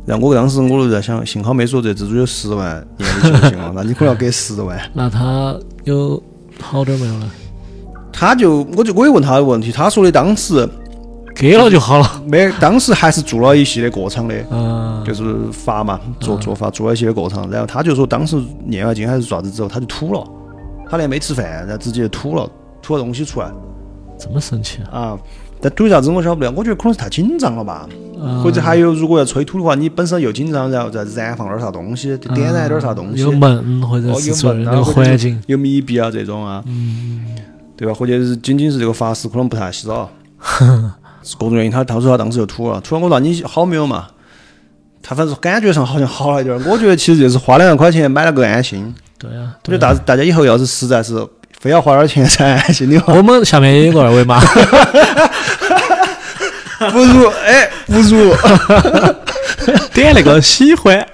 [0.06, 4.78] 然后我当时我都在想，幸好没说这蜘蛛有十万年的修行了，那你可能要给十万。
[4.94, 6.22] 那他有
[6.60, 7.30] 好点没有呢？
[8.12, 10.68] 他就我就我也问他的问题，他说的当时
[11.40, 12.22] 给了就好了。
[12.28, 14.36] 没，当时还是做了一系列过场的。
[14.52, 20.24] 嗯，就是法嘛，做做法做了一系列过场，然后他就说当时念完经还是啥子之后，他就吐了，
[20.90, 22.50] 他连没吃饭，然后直接吐了，
[22.82, 23.50] 吐了东西出来
[24.20, 25.00] 这么神奇啊！
[25.00, 25.18] 啊。
[25.62, 36.64] 但吐啥子我晓不得，我觉得可能是太紧张了吧，嗯或者还有如果要催吐的话，你本身又紧张，然后再燃放点儿啥东西，点燃点儿啥东西，有门或者哦有是说那个闷啊环境，有密闭啊这种啊，
[37.76, 37.94] 对吧？
[37.94, 40.10] 或者是仅仅是这个法师可能不太洗澡，
[41.24, 44.08] 是各种原因，他他说他当时就吐了，吐了我说你好没有嘛？
[45.02, 48.94] 他反正感觉上好像好了一点儿，我觉得其实就是花两万块钱买了个安心。
[49.18, 49.56] 对啊。
[49.66, 51.26] 我觉得大大家以后要是实在是
[51.60, 54.40] 非要花点儿钱才安心的话， 我们下面也有个二维码，
[56.92, 58.34] 不如哎不如
[59.94, 61.06] 点那个喜欢。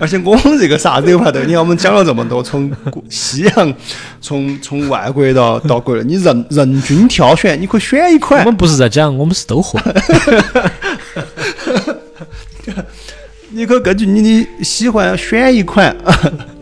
[0.00, 1.30] 而且我们这个啥子有嘛？
[1.30, 2.72] 对，你看我们讲了这么多，从
[3.10, 3.74] 西洋，
[4.20, 8.46] 从从外国到到国内，你人人均挑选，你可以选一款我。
[8.46, 9.78] 们不是在讲，我们是都货。
[13.50, 15.94] 你可以根据你的喜欢选一款，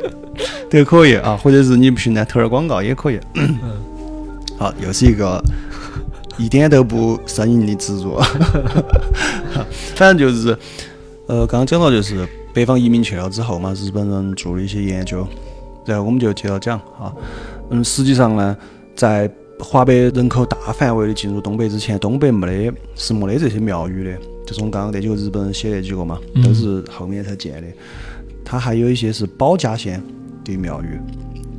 [0.68, 3.20] 都可以啊，或者是你不行呢，投点广告也可以。
[4.58, 5.40] 好，又是一个
[6.36, 8.18] 一点都不生硬的植入，
[9.94, 10.58] 反正就是，
[11.28, 15.26] 呃，刚刚讲到就是北方移民去了之后嘛，日本人做了一些研究，
[15.84, 17.12] 然后我们就接着讲啊，
[17.70, 18.56] 嗯，实际上呢，
[18.96, 19.30] 在
[19.60, 27.66] 华北人口大范围的进入东北之前，东北没得是没得这些庙宇的，就是我们刚刚那几个日本人写那几个嘛，都是后面才建的。
[28.44, 30.02] 它还有一些是保家仙
[30.44, 30.98] 的庙宇。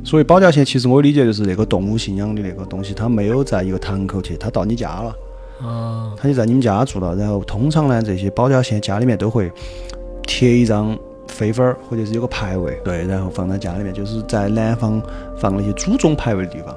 [0.02, 5.14] 所谓保家仙，其实我理解就是那个动物信仰的那个东西，它没有在一个堂口去，它到你家了，
[5.62, 7.14] 啊，它就在你们家住了。
[7.14, 9.52] 然后通常呢，这些保家仙家里面都会
[10.30, 15.02] 贴一张飞分儿，或者是有个牌位，对，然后放在家里面，就是在南方
[15.36, 16.72] 放那些祖宗牌位的地方。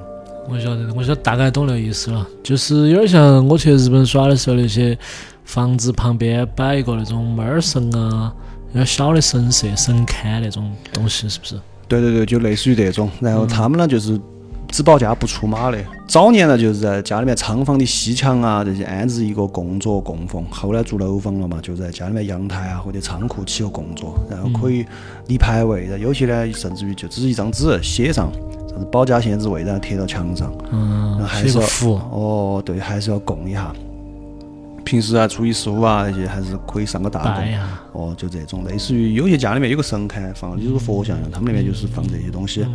[0.48, 4.98] 我晓得，我晓得大概懂那个意思了，就是有点像我去日本耍的时候，那些
[5.44, 8.34] 房子旁边摆一个那种猫儿神啊，
[8.70, 11.54] 有点小的神社、神龛那种东西，是不是？
[11.86, 13.08] 对对对，就类似于这种。
[13.20, 14.20] 然后他们呢，就是
[14.68, 15.78] 只保家不出马的。
[16.06, 20.44] 早年呢，就是在家里面仓房的西墙啊这些安置一个供桌供奉。
[20.50, 24.84] 后来住楼房了嘛，就在家里面阳台啊或者仓库起个供桌，然后可以
[25.28, 25.84] 立牌位。
[25.84, 28.30] 然后有些呢，甚至于就只是一张纸写上
[28.68, 30.52] 啥子保家仙之位，然后贴到墙上。
[30.70, 33.72] 嗯然后，还是要写个符，哦，对，还是要供一下。
[34.84, 37.44] 平时啊，初一十五啊那些还是可以上个大供。
[37.92, 42.66] 哦，就这种，类似于有些家里面有个神龛放的就是佛像，他们那边就是放这些东西。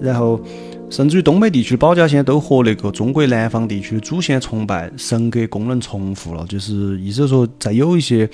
[0.00, 0.40] 然后，
[0.88, 8.28] 甚至于东北地区的保家仙都和那个中国南方地区的祖先崇拜神格功能重复了，就是意思说，在有一些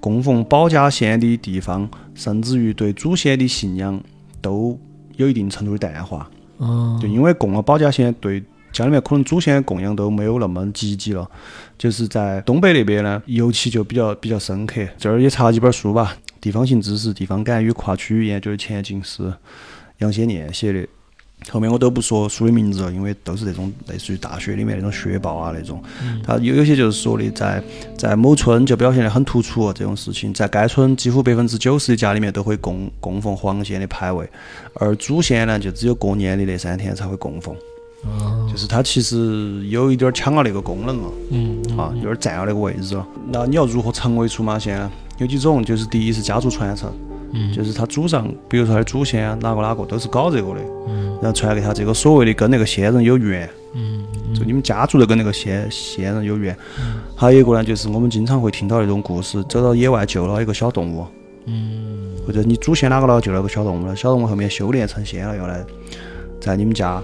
[0.00, 3.98] 供奉保家仙的地方，甚至于对祖先的信仰
[4.40, 4.78] 都
[5.16, 6.28] 有一定程度的淡化。
[6.58, 8.42] 嗯，就因为供了保家仙，对
[8.80, 11.28] 家里面可能祖先供养都没有那么积极了。
[11.78, 14.80] 就是在东北那边呢，尤其就比较比较深刻。
[14.98, 19.32] 这儿也查几本书吧，《地方性知识、地方感与跨区域研究的前景》是
[19.98, 20.86] 杨先念写的。
[21.48, 25.82] 后面我都不说书的名字了，因为都是那种类似于大学里面那种学报啊那种。
[26.22, 27.62] 他有有些就是说的，在
[27.96, 34.28] 在某村就表现得很突出这种事情，在该村几乎百分之九十的家里面都会供供奉黄仙的牌位，
[34.74, 37.56] 而祖先呢就只有过年的那三天才会供奉。
[38.50, 41.08] 就是它其实有一点儿抢了那个功能了。
[41.30, 43.06] 嗯，啊，有点占了那个位置了。
[43.28, 44.90] 那你要如何成为出马仙？
[45.18, 46.90] 有几种，就是第一是家族传承，
[47.34, 50.60] 嗯就是他祖上，比如说他的祖先啊，哪个哪个都是搞这个的，
[51.20, 54.02] 然后传给他这个所谓的跟那个仙人有缘，嗯，
[54.34, 56.56] 就你们家族的跟那个仙仙人有缘。
[57.14, 61.04] 还有一个呢，就是我们经常会听到那种故事，走到野外救了一个小动物，
[61.44, 65.62] 嗯，或者你祖先哪个了救了个小动物了，小动物后面修炼成仙了，要来
[66.40, 67.02] 在你们家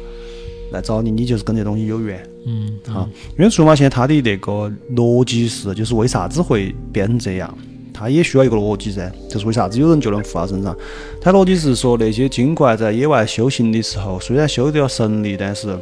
[0.72, 2.22] 来找你，你就是跟这东西有缘。
[2.46, 7.52] 嗯，啊，因为出马仙它的那个逻辑是，就是为啥子会变成这样？
[7.92, 10.76] 它也需要一个逻辑噻，就是为啥子有人就能附到身上？
[11.20, 15.74] 它逻辑是说那些精怪在野外修行的时候，虽然修得了神力，但是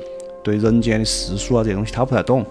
[0.44, 2.47] 对人间的世俗啊这些东西他不太懂，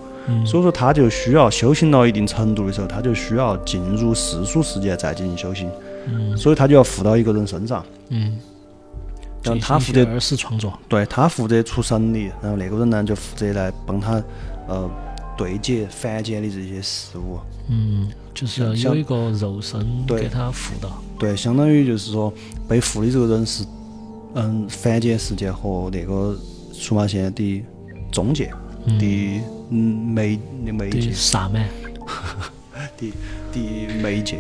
[0.45, 5.69] 所以说他就需要修行到一定程度的时候，他就需要进入世俗世界再进行修行，
[6.35, 8.37] 所以他就要附到一个人身上，嗯，
[9.43, 14.23] 然后他负责二次创作，对他负责出神力，然后那个人呢就负责来帮他
[14.67, 14.89] 呃
[15.37, 17.39] 对接凡间的这些事物。
[17.69, 22.33] 嗯，就是要有一个肉身对给他附到，对，相当于就是说
[22.67, 23.63] 被附的这个人是
[24.35, 26.37] 嗯凡间世界和那个
[26.73, 27.63] 数码线的
[28.11, 28.51] 中介
[28.99, 29.79] 的嗯
[30.13, 31.59] 媒媒介啥嘛，
[32.97, 33.11] 的
[33.53, 34.39] 的媒介。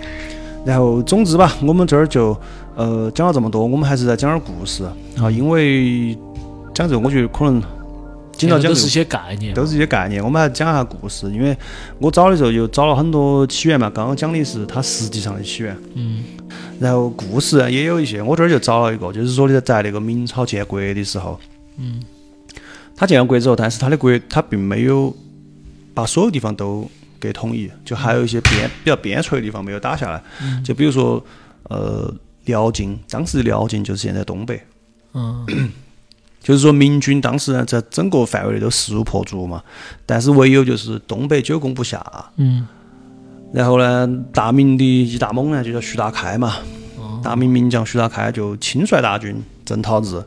[0.65, 2.37] 然后总之吧，我们这儿就
[2.75, 4.83] 呃讲了这么多，我们还是再讲点故事。
[5.17, 6.17] 啊，因为
[6.73, 7.61] 讲这个我觉得可能
[8.31, 11.55] 经常讲这个都是些概念，都是一些概念，我们还讲一下故事，因为
[11.99, 16.23] 我找的时候又找了很多起源嘛，刚刚讲的是它实际上的起源，嗯。
[16.79, 21.39] 然后故事啊也有一些，我这儿就找了一个，就是说的在那个明朝建国的时候，
[21.77, 22.01] 嗯。
[22.95, 25.15] 他建了国之后，但是他的国他并没有
[25.95, 26.87] 把所有地方都
[27.19, 30.21] 给统一，就还有一些边比较边陲的地方没有打下来，
[30.63, 31.23] 就比如说
[31.69, 32.13] 呃
[32.45, 34.61] 辽金，当时的辽金就是现在东北，
[35.13, 35.45] 嗯。
[36.43, 39.63] 就是说明军当时呢在整个范围内都势如破竹嘛，
[40.05, 42.67] 但是唯有就是东北久攻不下，嗯。
[43.53, 46.57] 然后呢大明的一大猛呢就叫徐达开嘛，
[47.23, 50.21] 大明名将徐达开就亲率大军征讨日，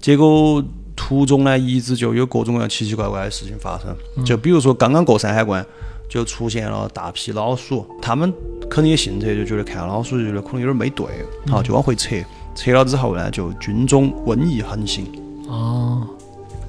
[0.00, 0.64] 结果
[0.96, 5.62] 途中呢一直就有各种各样奇奇怪怪的事情发生，就比如说刚刚过山海关。
[6.10, 8.30] 就出现了大批老鼠，他们
[8.68, 11.06] 肯定也信这，就觉得看老鼠就觉得可能有点没对，
[11.48, 12.16] 好就往回撤，
[12.56, 15.06] 撤了之后呢，就军中瘟疫横行，
[15.48, 16.04] 哦，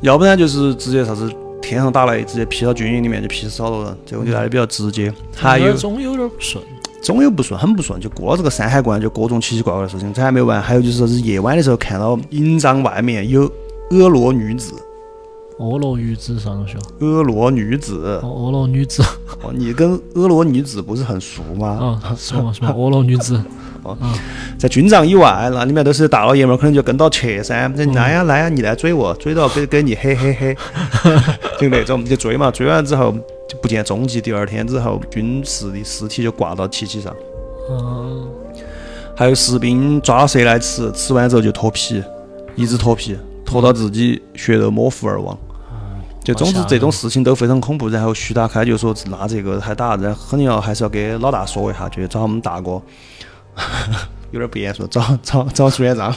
[0.01, 5.11] 要不然就是直接啥子天上打雷，直接劈到军营里面就劈死好多人，这个就来的比较直接。
[5.35, 6.63] 还有总有点不顺，
[7.01, 10.61] 总有不顺，很不顺，就过了这个山海关，就各种奇奇怪怪的事情，这还没完。
[10.61, 13.51] 还有就是是夜晚的时候看到营帐外面有
[13.89, 14.73] 婀娜女子，
[15.61, 16.81] 婀娜女子啥东西哦？
[16.99, 19.03] 婀娜女子，哦，婀娜女子，
[19.43, 21.99] 哦，你跟婀娜女子不是很熟吗？
[22.03, 22.51] 啊，是吗？
[22.51, 22.73] 是吗？
[22.75, 23.41] 婀娜女子，
[23.83, 23.97] 哦
[24.57, 27.67] 在军帐以外，那里面都是大老爷们儿，可能就跟到去噻。
[27.95, 30.57] 来呀来呀，你来追我，追到跟跟你嘿嘿嘿，
[31.59, 32.51] 就那种就追嘛。
[32.51, 33.11] 追完之后
[33.49, 37.15] 就不见踪迹，第二天之后，军士的尸体就挂到旗旗上。
[37.71, 38.27] 嗯，
[39.15, 42.03] 还有士兵抓了蛇来吃，吃完之后就脱皮，
[42.55, 45.35] 一直脱皮，脱到自己血肉模糊而亡。
[46.23, 47.89] 就总之这种事情都非常恐怖。
[47.89, 52.81] 然后徐达开就说：“那这个还打，然后肯定要还是要给老大说一下，就找我们大哥。
[54.31, 56.09] ”有点不严肃，找找找朱元璋。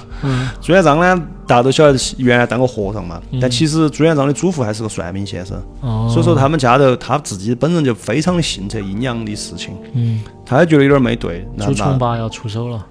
[0.61, 12.87] 朱元璋呢，大家都晓得原来当过和尚嘛，但其实朱元璋的祖父还是个算命先生，哦，所以说他们家头他自己本人就非常的信这阴阳的事情，嗯，他也觉得有点没对，那朱那重八要出手了，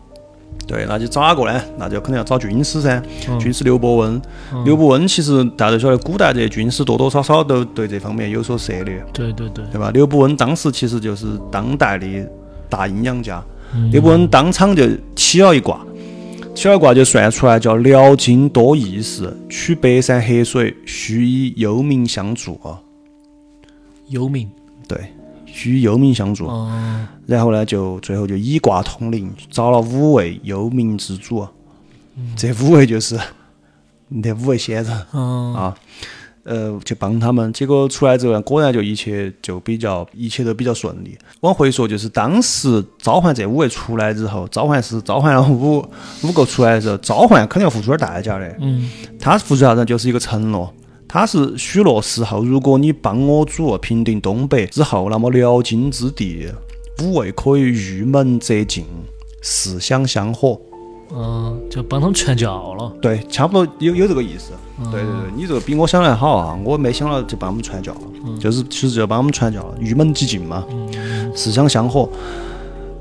[0.65, 1.61] 对，那就找哪个呢？
[1.77, 3.01] 那就肯定要找军师噻。
[3.27, 4.21] 嗯军师刘伯温，
[4.63, 9.91] 刘伯温其实大家都晓得，古代这些军师多多少少都对这方面有所涉猎，对对对，对吧？
[9.93, 12.07] 刘伯温当时其实就是当代的
[12.69, 13.43] 大阴阳家，
[13.91, 14.83] 刘伯温当场就
[15.15, 15.85] 起了一卦，
[16.55, 22.79] 起了卦就算出来叫辽金多义士，取白山黑水，须以幽冥相助啊。
[24.09, 24.47] 幽冥，
[24.87, 25.12] 对，
[25.53, 26.47] 须以幽冥相助。
[26.47, 31.47] 哦，然后呢，就最后就以卦通灵，找了五位幽冥之主，
[32.35, 33.17] 这五位就是
[34.09, 35.75] 那五位仙人嗯，啊，
[36.43, 37.51] 呃，去帮他们。
[37.53, 41.17] 结果出来之后呢，果然就一切就比较，一切都比较顺利。
[41.41, 45.77] 往回说，就是当时召唤这五位出来之后，召唤师召唤了五
[46.23, 48.57] 五个出来的时候，召唤肯定要付出点代价的。
[48.59, 49.85] 嗯，他付出啥子？
[49.85, 50.71] 就是一个承诺。
[51.07, 56.47] 他是许诺事后，如果你帮我主平定东北之后，那么辽金之地
[57.01, 58.85] 五位可以御门择进，
[59.41, 60.59] 四乡相火。
[61.15, 64.51] 嗯，就帮他们传教了，对，差不多有有这个意思。
[64.91, 66.57] 对对对，你这个比我想的好啊！
[66.63, 70.65] 我没想到就帮我们传教了，就是其实就帮我们传教了，玉门即进嘛，
[71.35, 72.09] 四相相火。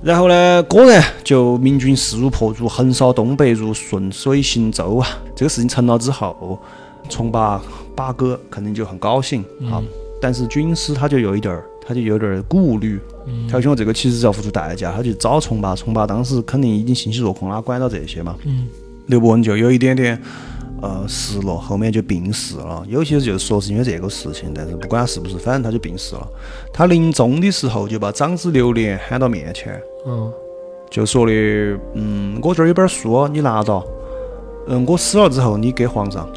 [0.03, 5.09] 然后呢，果然就明军势如破竹，横扫东北如顺水行舟啊！
[5.35, 6.59] 这个事情成了之后，
[7.13, 7.60] 重八
[7.94, 9.83] 八哥肯定就很高兴啊。
[10.21, 12.98] 但是军师他就有一点儿，他就有点儿顾虑，
[13.50, 18.37] 他就想这个其实是要付出代价，他就找重八，重八当时肯定已经信息落空，哪管到这些嘛？
[18.44, 18.69] 嗯，
[19.06, 20.17] 刘伯温就有一点点
[20.81, 22.85] 呃失落，后面就病逝了。
[22.88, 26.27] 有些就说是因为这个事情，但是不管是不是，反正他就病逝了。
[26.73, 30.33] 他临终的时候就把长子刘连喊到面前，嗯，
[30.88, 31.33] 就说的，
[31.94, 33.85] 嗯，我这儿有本书，你拿到。
[34.69, 36.29] 嗯，我死了之后你给皇上。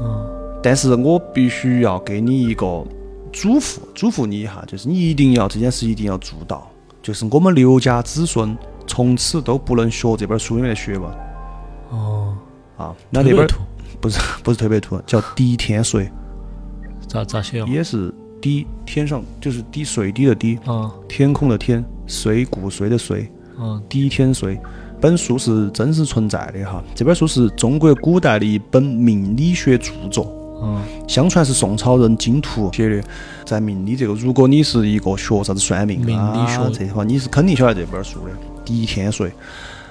[0.00, 0.30] 嗯，
[0.62, 2.84] 但是我必须要给你一个
[3.32, 6.70] 嘱咐，嘱咐你一下，就是你一定要这件事一定要做到。
[7.02, 11.10] 就是我们刘家子孙从此都不能学这本书里面的学问
[11.90, 12.36] 哦，
[12.76, 12.94] 啊。
[13.10, 13.60] 那那本图
[14.00, 16.10] 不是不是推背图，叫滴天髓，
[17.06, 17.66] 咋咋写哦？
[17.68, 23.28] 也是滴天上就是滴水滴的滴，啊天空的天，岁骨髓的髓，
[23.58, 24.58] 啊滴天髓。
[25.00, 30.32] 本书是真实存在的哈，这本书是中国古代的一本命理学著作。
[30.62, 30.82] 嗯。
[31.06, 33.02] 相传是宋朝人金图写的，
[33.44, 38.32] 在命理这个，如果你是一个学啥子算命命理学啊这话，你是肯定晓得这本书的。
[38.64, 39.30] 第一天髓，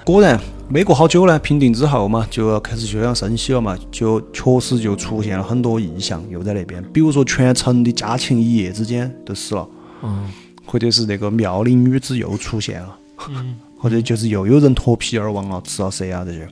[0.03, 0.39] 果然
[0.69, 9.67] 没过好久呢，平定之后嘛，就要开始休养生息了嘛，就确实就出现了很多异象，又在那边，比如说全城的家禽一夜之间都死了，
[10.03, 10.29] 嗯。
[10.69, 12.97] 或者是那个妙龄女子又出现了，
[13.29, 16.47] 嗯或者就是又有人脱皮而亡了，吃了蛇啊这些。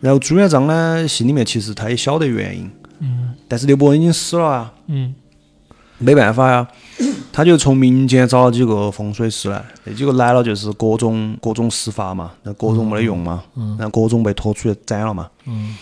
[0.00, 3.34] 然后朱元璋呢，心里面其实他也晓得原因，嗯。
[3.48, 5.14] 但是刘伯温已经死了啊，嗯。
[6.02, 6.66] 没办法呀，
[7.30, 13.42] 他就从民间找了几个风水师来，那几个来了就是各种各种施法嘛，那各种没得用嘛，
[13.78, 15.28] 然后各种被拖出去斩了嘛。
[15.44, 15.76] 嗯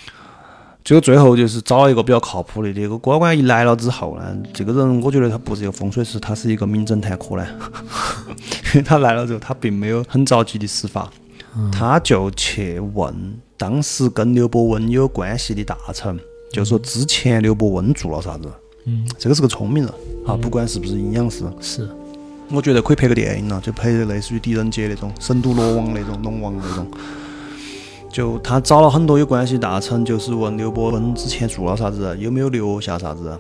[0.89, 7.47] 结果最后就是找了一个比较靠谱的，这个官官一来了之后呢，这个人我觉得他不是一个风水师，他是一个名侦探柯南，
[8.73, 11.13] 因为他来了之后，他并没有很着急的施法，
[11.71, 13.15] 他就去问
[13.59, 16.19] 当时跟刘伯温有关系的大臣，
[16.51, 18.51] 就说之前刘伯温做了啥子。
[18.87, 19.93] 嗯，这个是个聪明人
[20.27, 21.87] 啊，不管是不是阴阳师，是。
[22.51, 26.91] 我觉得可以拍个电影了，就拍类似于狄仁杰那种神都罗王那种龙王那种。
[28.19, 33.39] 就他找了很多有关系大臣，就是问刘伯温之前做了啥子，有没有留下啥子。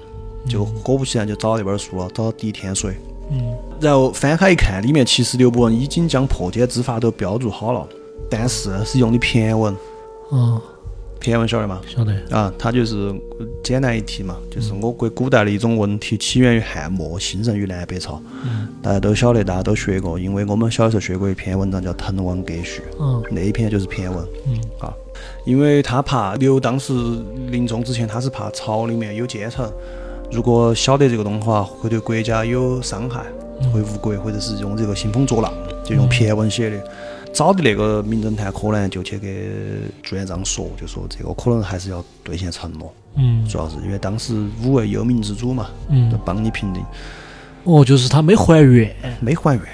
[0.48, 2.92] 就果不其然就找了那本书了，找到《滴天水》。
[3.32, 7.84] 嗯然后翻开一看，里面其实刘伯温已经将破天之法都标注好了，
[8.30, 9.74] 但是是用的骈文，
[10.30, 10.62] 啊，
[11.20, 11.80] 骈文晓得吗？
[11.86, 12.96] 晓得啊，它就是
[13.38, 18.22] 呃简单一提嘛，就是我国古代的一种文体，起源于汉末，兴盛于南北朝。
[18.80, 24.24] 大家都晓得，大家都学过，因为我们小的时候学过一篇文章叫《滕王阁序》，嗯那一篇就是骈文。
[24.46, 24.94] 嗯啊，
[25.44, 26.92] 因为他怕刘当时
[27.50, 29.68] 临终之前，他是怕朝里面有奸臣，
[30.30, 33.26] 如果晓得这个东西的话，会对国家有伤害，
[33.72, 35.52] 会误国，或者是用这个兴风作浪，
[35.84, 36.82] 就用骈文写的。
[37.32, 39.50] 找的那个名侦探柯南就去给
[40.02, 46.82] 朱元璋说，就说这个可能还是要兑现承诺，嗯主要是因为当时五位幽冥之主嘛，都嗯，帮你平定，
[47.64, 49.64] 哦，就是他没还原，没还原，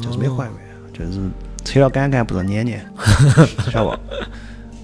[0.00, 0.54] 就是没还原，
[0.92, 1.20] 就是
[1.64, 2.84] 扯了杆杆不认撵撵，
[3.72, 4.14] 晓得不？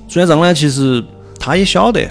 [0.08, 1.04] 朱元璋呢，其实
[1.38, 2.08] 他也晓得，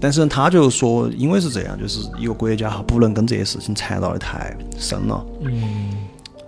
[0.00, 5.92] 但是他就说，因为是这样，就是一个国家哈，不能跟这些事情缠绕的太深了，嗯，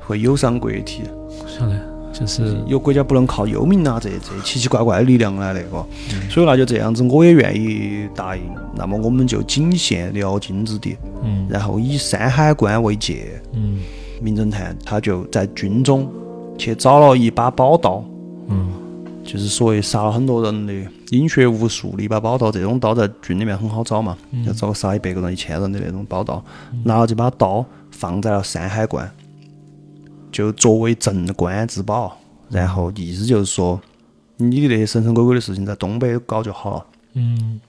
[0.01, 1.03] 会有伤国体。
[1.47, 5.85] 晓得，就是有国家不能靠幽冥啊这这奇奇怪怪的力量来那个，
[6.31, 8.43] 所以那就这样子，我也愿意答应。
[8.75, 13.41] 那么我们就仅限辽金之地，嗯然后以山海关为界。
[13.55, 13.81] 嗯
[14.21, 16.09] 名侦探他就在军中
[16.57, 18.05] 去找了一把宝刀，
[18.49, 18.73] 嗯
[19.25, 20.73] 就是所谓杀了很多人的
[21.11, 22.53] 饮血无数的一把宝刀。
[22.53, 26.43] 这种刀在军里面很好找嘛，要找个杀一百个人、一千人的那种宝刀。
[26.85, 29.11] 拿了这把刀放在了山海关，
[30.33, 32.19] 就作为镇关之宝。
[32.51, 33.81] 然后意思就是说，
[34.37, 37.61] 你的那些神神鬼鬼的事情在东北搞就好了，嗯，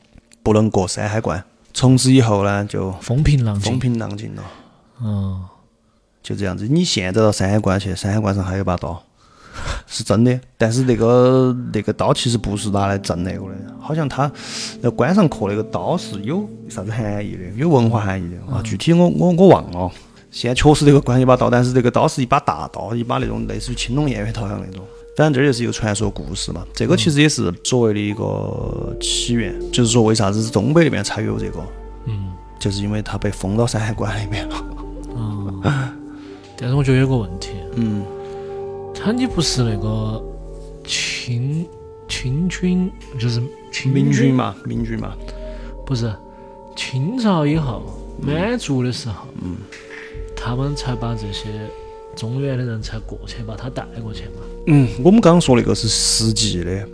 [0.41, 1.41] 不能过山海关。
[1.73, 4.43] 从此以后呢，就风平浪风静，平浪静了。
[5.01, 5.41] 嗯
[6.21, 6.67] 就这样子。
[6.67, 9.01] 你现在到山海关去，山海关上还有把刀，
[9.87, 10.39] 是真的。
[10.57, 14.31] 但是那个那个刀其实不是拿来镇那个的，好像它
[14.81, 18.61] 那关上刻那个刀是有啥子含义的，有文化含义的啊。
[18.63, 19.91] 具体我我我忘了。
[20.33, 24.83] 现在确实这个关一把刀，但是这个刀是一把大刀，一把那种类似于青龙偃月刀一样那种。
[25.15, 26.65] 反正这就是一个传说故事嘛。
[26.73, 31.59] 这个其实也是所谓的一个起源，就是说为啥子东北那边才有这个，
[32.07, 34.55] 嗯就是因为它被封到山海关里面了。
[35.63, 35.93] 啊。
[36.57, 38.03] 但是我觉得有个问题，嗯，
[38.95, 40.23] 他你不是那个
[40.85, 41.65] 清
[42.07, 45.13] 清军，就是清明军嘛，明军嘛。
[45.85, 46.11] 不是
[46.75, 47.83] 清朝以后
[48.21, 49.57] 满族的时候，嗯，
[50.43, 51.47] 他们才把这些
[52.17, 54.41] 中原的人才过去把他带过去嘛。
[54.67, 56.85] 嗯，我们刚刚说那个是实际的，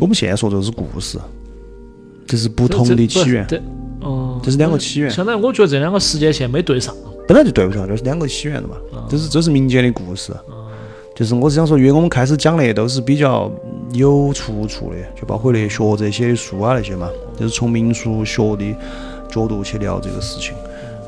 [0.00, 1.18] 我们现在说这个是故事，
[2.24, 3.60] 这是不同的起源，对，
[4.00, 6.94] 哦，这是两个起源，相当于我觉得这两个时间线没对上。
[7.26, 10.32] 本来就对不上，这是两个起源的嘛，啊这是这是民间的故事，
[11.16, 13.50] 就是我是想说，因为我们开始讲的都是比较
[13.92, 18.76] 有出处的，就包括那些学者写的书啊那些嘛，就是从民俗学的
[19.28, 20.54] 角度去聊这个事情。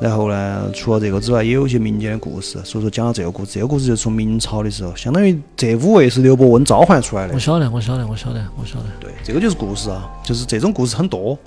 [0.00, 7.38] 然后呢，除了这个之外，也有一些民间的故事，所以说讲到这个故事，这个故事就是从明朝的时候，相当于这五位是刘伯温召唤出来的我。
[7.38, 8.84] 晓得，我晓得，我晓得，我晓得。
[9.00, 11.38] 对，这个就是故事啊，就是这种故事很多，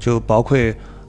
[0.00, 0.58] 就包括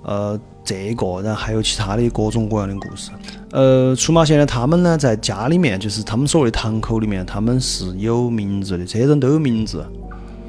[0.04, 3.10] 呃，这个，然后还有其他的各种各样的故事。
[3.52, 9.84] 呃，出马仙呢，他们呢在家里面，就是他们所谓的堂口里面，他们是有名字的，这些人都有名字。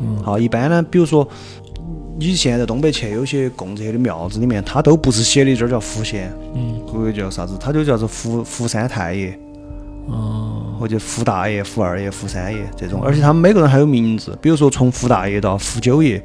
[0.00, 1.26] 嗯好，一般呢，比如说
[2.18, 9.38] 你现在东北去有些供这些的庙子里面，它都不是写的这儿叫福仙，嗯，或者叫啥子，它就叫做福福三太爷。
[10.08, 16.18] 哦，或者福大爷、福二爷、福三爷这种，而且他们每个人还有名字，比如说从福大爷到福九爷，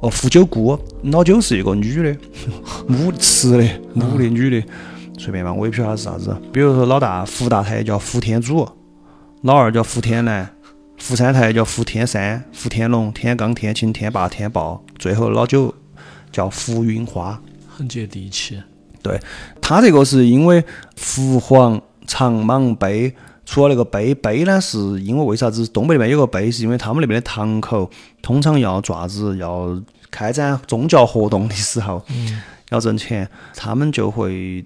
[0.00, 2.16] 哦，福九姑，老九是一个女的，
[2.86, 4.64] 母雌的，母的女的，
[5.18, 6.36] 随便吧，我也不晓得她是啥子。
[6.52, 8.64] 比如说老大福大太爷叫福天主，
[9.42, 10.48] 老二叫福天南，
[10.98, 15.72] 福三台叫福天山、福天龙、天罡、天晴、天霸、天豹，最后老九
[16.32, 17.40] 叫福云花。
[17.68, 18.60] 很接地气。
[19.02, 19.20] 对
[19.60, 20.64] 他这个是因为
[20.96, 27.88] 福黄长蟒碑，除了那个碑，碑呢是因为为啥子东北那边有个碑，是因为他们那边的堂口
[28.20, 29.80] 通常要爪子要
[30.10, 32.04] 开展宗教活动的时候，
[32.70, 34.64] 要挣钱，他们就会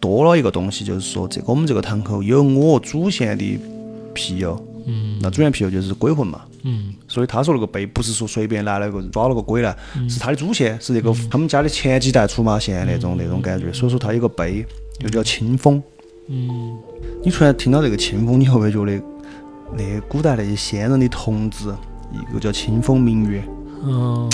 [0.00, 3.60] 多了一个东西，就是说这个我们这个堂口有我祖先的
[4.12, 5.18] 庇佑，嗯。
[5.22, 6.42] 那祖先庇佑就是鬼魂嘛。
[6.64, 6.94] 嗯。
[7.06, 9.76] 所以他说那个碑不是说随便来了个抓了个鬼来，
[10.08, 14.64] 是他的祖先，是那个他们家的前几代出马仙那种那种感觉，所以说他有个碑，
[15.00, 15.82] 又叫清风。
[16.28, 16.78] 嗯，
[17.24, 19.02] 你突然听到这个清风，你会不会觉得
[19.76, 21.74] 那古代那些先人的童子，
[22.12, 23.42] 一个叫清风明月，
[23.84, 24.30] 嗯，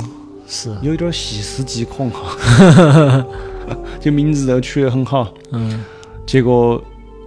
[0.47, 3.25] 是，有一点细思极恐哈，
[3.99, 5.83] 就名字都取得很好，嗯。
[6.27, 6.83] 结果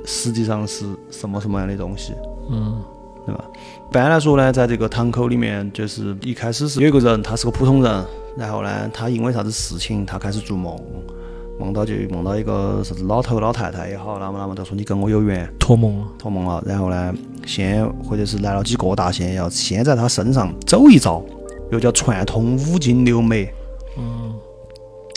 [0.05, 2.13] 实际上是什么什么样的东西？
[2.51, 2.83] 嗯
[3.29, 3.45] 对吧？
[3.89, 8.05] 一般来说呢，在这个堂口里面，就是一开始是有一个人，他是个普通人，
[8.35, 10.75] 然后呢，他因为啥子事情，他开始做梦，
[11.59, 16.07] 梦到就梦到一个啥子老头老太太也好，那么那么他说你跟我有缘，托梦了。
[16.17, 17.13] 托梦了，然后呢，
[17.45, 21.23] 先或者是来了几个大仙，要先在他身上走一遭，
[21.71, 23.47] 又叫串通五经六脉。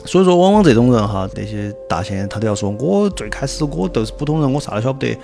[0.03, 5.17] 嗯所以说，往往这种人哈，那些大仙他都要说，我最开始我都是普通人，我啥都晓不得。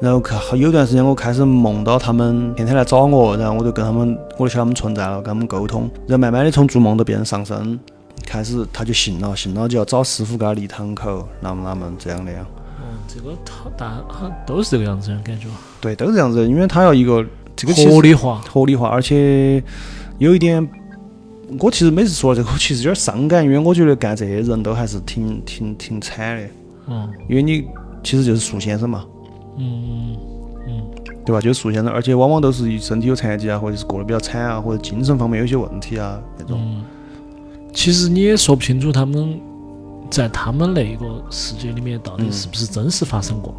[0.00, 5.90] 然后看有段时间，我开始梦到他们天天来找我，然后我就跟他们，我就晓得他们存在了，跟他们沟通。
[6.06, 7.78] 然后慢慢的从做梦都变成上身，
[8.24, 12.46] 开始他就信了，信了就要找师傅给他立堂口，那么那么这样那样。
[12.78, 15.48] 嗯，这个他大他都是这个样子的感觉，
[15.80, 17.24] 对，都是这样子，因为他要一个
[17.56, 18.40] 这个合理化。
[18.48, 19.62] 合理化，而且
[20.18, 20.66] 有一点，
[21.58, 26.48] 我其实每次说这个，我其实有点伤感，因为我觉得干这些人都还是挺挺挺惨的，
[26.88, 27.64] 嗯因为你
[28.04, 29.04] 其实就是树先生嘛，
[29.58, 30.16] 嗯
[30.68, 30.82] 嗯
[31.26, 31.40] 对吧？
[31.40, 36.58] 就是树先生，而且往往都是身体有残疾啊，或者是过得比较惨啊，或者精神方面有些问题啊那种。
[36.60, 36.84] 嗯，
[37.74, 39.38] 其实你也说不清楚他们
[40.10, 43.54] 在他们那个世界里面到底是不是真实发生过，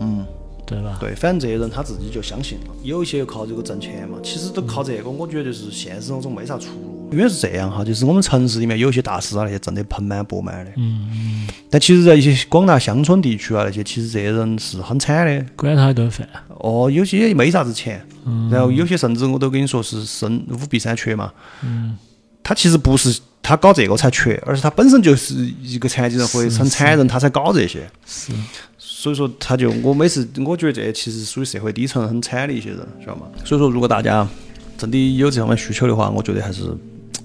[0.00, 0.24] 嗯，
[0.64, 0.96] 对吧？
[1.00, 6.93] 对，反正这些人他自己就相信了，有一些又靠这个挣钱嘛，其实都靠这个，我觉得就是现实生活中没啥出路。
[7.12, 15.46] 因为是这样哈，就是我们城市里面有一些大师啊，那些挣得盆满钵满的，嗯嗯，但其实，在一些广大乡村地区啊，那些其实这些人是很惨的。
[15.56, 16.28] 管他一顿饭。
[16.48, 21.32] 哦，有些也没啥子钱，嗯然后有些甚至我都跟你说是生五弊三缺嘛。
[21.62, 21.96] 嗯
[22.42, 27.88] 他其实不是他搞这个才缺，而是他本身就是一个残疾人或者很惨人，他才搞这些。
[28.04, 28.32] 是，
[28.76, 33.26] 所以说，他就我每次我觉得这其实属于社会底层很惨的一些人，晓得吗？
[33.46, 34.28] 所以说，如果大家
[34.76, 36.64] 真的有这方面需求的话，我觉得还是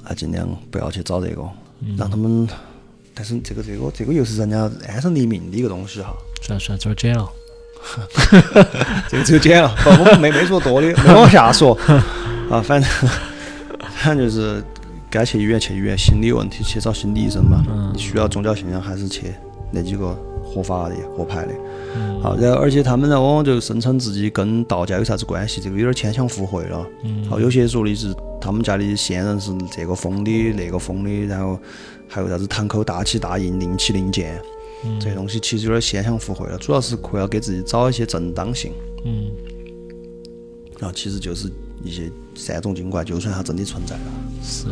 [0.10, 1.41] 啊尽量不要去找这个，
[1.97, 2.47] 让他们。
[3.14, 6.14] 但是这个这个这个又是人家安身立命的一个东西哈。
[6.41, 7.30] 算了算了，这儿剪了。
[9.10, 11.74] 这个只有剪了，不，我们没没说多的， 没往下说
[12.49, 12.89] 啊，反正
[13.95, 14.64] 反正就是
[15.10, 17.64] 该去医院去医院，心理问题去找心理医生嘛。
[17.97, 19.34] 需要宗教信仰还是去
[19.72, 20.18] 那几个
[20.49, 21.53] 合法的、合牌的。
[22.21, 26.85] 好，然后而且他们呢，往往就声称自己跟道家有啥子关系，这个有点牵强附会了。
[27.29, 31.57] 好，有些说的是他们家的先人是这个封的、那个封的，然后
[32.07, 34.39] 还有啥子堂口大起大印、令旗令箭。
[34.99, 38.71] 这些东西其实有点牵强附会了，主要是为了给自己找一些正当性。
[39.05, 39.31] 嗯
[40.79, 41.51] 然后其实就是
[41.83, 44.01] 一些三种精怪，就算它真的存在了，
[44.41, 44.67] 是。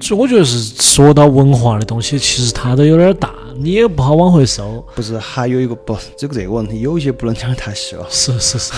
[0.00, 4.84] 所以我觉得是说到文化的东西，其实它都有点大，你也不好往回收。
[4.94, 8.72] 不是还有一个不这个这个问题，有一些不能讲的太细了，是是是，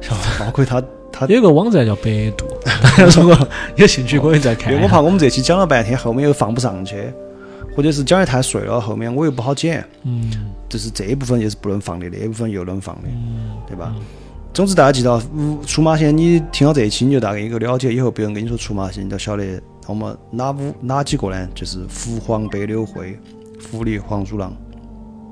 [0.00, 0.82] 像 包括它
[1.12, 4.72] 它，有个网站叫百度，大 家如果有兴趣可以再看。
[4.72, 6.96] 因为我怕我们这期讲了半天，后面又放不上去，
[7.74, 10.30] 或者是讲的太碎了，后面我又不好剪，嗯。
[10.68, 13.02] 就是这一部分也是不能放的，那一部分又能放的，
[13.68, 13.94] 对吧？
[14.52, 19.44] 总之，大家记到五出马仙，你听到这一期你就大概有个了解，以后别人跟你说出马仙，你就晓得
[19.86, 21.48] 我们哪五哪几个呢？
[21.54, 23.18] 就是狐黄白柳灰，
[23.70, 24.52] 狐狸黄鼠狼，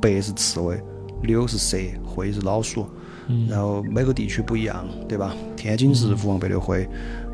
[0.01, 0.81] 白是刺猬，
[1.23, 2.87] 柳是蛇，灰是老鼠。
[3.27, 5.35] 嗯然后每个地区不一样，对吧？
[5.57, 6.87] 天津是狐黄白柳灰，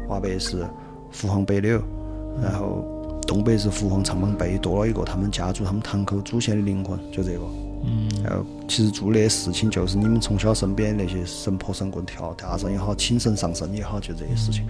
[0.07, 0.65] 华北是
[1.13, 1.83] 狐黄白柳，
[2.41, 7.41] 然后东北是狐黄长蟒背，多了一个他们家族、他们堂口祖先的灵魂，就这个。
[7.85, 8.09] 嗯。
[8.23, 14.65] 然后其实做那些事情，就是你们从小身边那些神婆神棍跳大神也好，请神上身也好，就这些事情。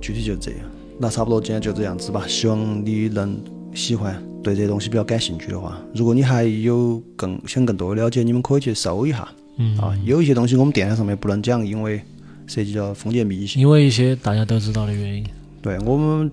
[0.00, 0.60] 具体就这样。
[0.98, 3.38] 那差不多今天就这样子吧，希望你能
[3.74, 4.22] 喜欢。
[4.42, 9.26] 对这些东西比较感兴趣的话，如果你还有更想更多的了解，你们可以去搜一下。
[9.58, 9.76] 嗯。
[9.76, 12.00] 啊，有一些东西我们电台上面不能讲，因为
[12.46, 13.60] 涉及到封建迷信。
[13.60, 15.26] 因为一些大家都知道的原因。
[15.60, 16.30] 对我们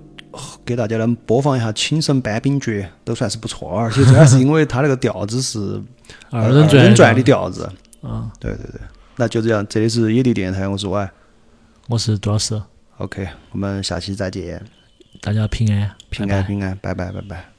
[0.63, 5.81] 给大家能播放一下《请神搬兵诀》，都算是不错，而且主要是因为它那个调子是
[6.29, 7.67] 二人转转的调子。
[8.03, 8.31] 啊。
[8.39, 8.81] 对对对，
[9.15, 11.11] 那就这样，这里是野地电台，我是 Y，
[11.89, 12.61] 我是杜老师。
[13.03, 14.63] OK，我们下期再见。
[15.19, 17.52] 大家平安，平安平安，拜拜拜拜。